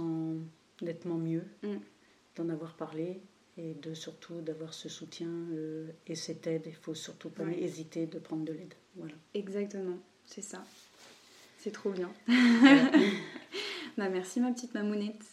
nettement 0.82 1.18
mieux 1.18 1.44
mm. 1.64 1.78
d'en 2.36 2.50
avoir 2.50 2.76
parlé 2.76 3.20
et 3.58 3.74
de 3.74 3.94
surtout 3.94 4.42
d'avoir 4.42 4.74
ce 4.74 4.90
soutien 4.90 5.30
euh, 5.54 5.88
et 6.06 6.16
cette 6.16 6.46
aide. 6.48 6.64
Il 6.68 6.76
faut 6.76 6.94
surtout 6.94 7.30
pas 7.30 7.44
hésiter 7.44 8.06
de 8.06 8.20
prendre 8.20 8.46
de 8.46 8.54
l'aide. 8.54 8.74
Voilà. 8.96 9.16
Exactement, 9.34 9.98
c'est 10.26 10.44
ça. 10.44 10.64
C'est 11.60 11.72
trop 11.72 11.90
bien. 11.90 12.12
bah, 13.98 14.10
merci 14.10 14.40
ma 14.40 14.52
petite 14.52 14.74
mamounette. 14.74 15.26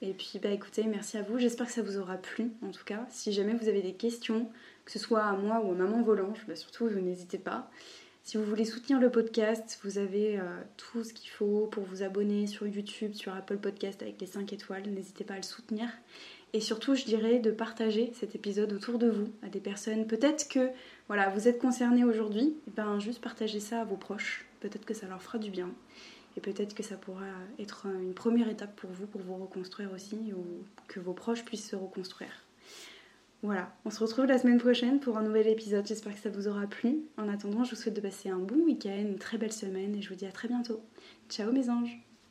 Et 0.00 0.12
puis 0.12 0.38
bah 0.40 0.50
écoutez, 0.50 0.84
merci 0.84 1.18
à 1.18 1.22
vous. 1.22 1.38
J'espère 1.38 1.66
que 1.66 1.72
ça 1.72 1.82
vous 1.82 1.98
aura 1.98 2.16
plu 2.16 2.52
en 2.62 2.70
tout 2.70 2.84
cas. 2.84 3.06
Si 3.10 3.32
jamais 3.32 3.54
vous 3.54 3.68
avez 3.68 3.82
des 3.82 3.94
questions, 3.94 4.48
que 4.88 4.92
ce 4.94 4.98
soit 4.98 5.22
à 5.22 5.34
moi 5.34 5.60
ou 5.62 5.72
à 5.72 5.74
maman 5.74 6.00
Volange, 6.00 6.46
bah, 6.48 6.56
surtout 6.56 6.88
n'hésitez 6.88 7.36
pas. 7.36 7.70
Si 8.22 8.38
vous 8.38 8.44
voulez 8.44 8.64
soutenir 8.64 8.98
le 8.98 9.10
podcast, 9.10 9.78
vous 9.84 9.98
avez 9.98 10.40
euh, 10.40 10.62
tout 10.78 11.04
ce 11.04 11.12
qu'il 11.12 11.28
faut 11.28 11.66
pour 11.66 11.84
vous 11.84 12.02
abonner 12.02 12.46
sur 12.46 12.66
YouTube, 12.66 13.12
sur 13.12 13.34
Apple 13.34 13.58
Podcast 13.58 14.00
avec 14.00 14.18
les 14.18 14.26
5 14.26 14.50
étoiles. 14.54 14.88
N'hésitez 14.88 15.24
pas 15.24 15.34
à 15.34 15.36
le 15.36 15.42
soutenir. 15.42 15.90
Et 16.54 16.62
surtout, 16.62 16.94
je 16.94 17.04
dirais 17.04 17.38
de 17.38 17.50
partager 17.50 18.12
cet 18.14 18.34
épisode 18.34 18.72
autour 18.72 18.98
de 18.98 19.10
vous, 19.10 19.28
à 19.42 19.50
des 19.50 19.60
personnes. 19.60 20.06
Peut-être 20.06 20.48
que 20.48 20.70
voilà, 21.06 21.28
vous 21.28 21.48
êtes 21.48 21.58
concernés 21.58 22.04
aujourd'hui, 22.04 22.56
et 22.66 22.70
ben 22.70 22.98
juste 22.98 23.20
partagez 23.20 23.60
ça 23.60 23.82
à 23.82 23.84
vos 23.84 23.96
proches. 23.96 24.46
Peut-être 24.60 24.86
que 24.86 24.94
ça 24.94 25.06
leur 25.06 25.20
fera 25.20 25.36
du 25.36 25.50
bien. 25.50 25.70
Et 26.38 26.40
peut-être 26.40 26.74
que 26.74 26.82
ça 26.82 26.96
pourra 26.96 27.26
être 27.58 27.84
une 27.84 28.14
première 28.14 28.48
étape 28.48 28.74
pour 28.74 28.88
vous, 28.90 29.06
pour 29.06 29.20
vous 29.20 29.36
reconstruire 29.36 29.92
aussi, 29.92 30.32
ou 30.32 30.64
que 30.86 30.98
vos 30.98 31.12
proches 31.12 31.44
puissent 31.44 31.68
se 31.68 31.76
reconstruire. 31.76 32.47
Voilà, 33.42 33.72
on 33.84 33.90
se 33.90 34.00
retrouve 34.00 34.26
la 34.26 34.38
semaine 34.38 34.58
prochaine 34.58 34.98
pour 34.98 35.16
un 35.16 35.22
nouvel 35.22 35.46
épisode. 35.46 35.86
J'espère 35.86 36.14
que 36.14 36.20
ça 36.20 36.30
vous 36.30 36.48
aura 36.48 36.66
plu. 36.66 37.04
En 37.16 37.28
attendant, 37.28 37.62
je 37.62 37.70
vous 37.70 37.80
souhaite 37.80 37.94
de 37.94 38.00
passer 38.00 38.30
un 38.30 38.38
bon 38.38 38.64
week-end, 38.64 38.98
une 38.98 39.18
très 39.18 39.38
belle 39.38 39.52
semaine 39.52 39.94
et 39.94 40.02
je 40.02 40.08
vous 40.08 40.16
dis 40.16 40.26
à 40.26 40.32
très 40.32 40.48
bientôt. 40.48 40.80
Ciao 41.28 41.52
mes 41.52 41.70
anges 41.70 42.07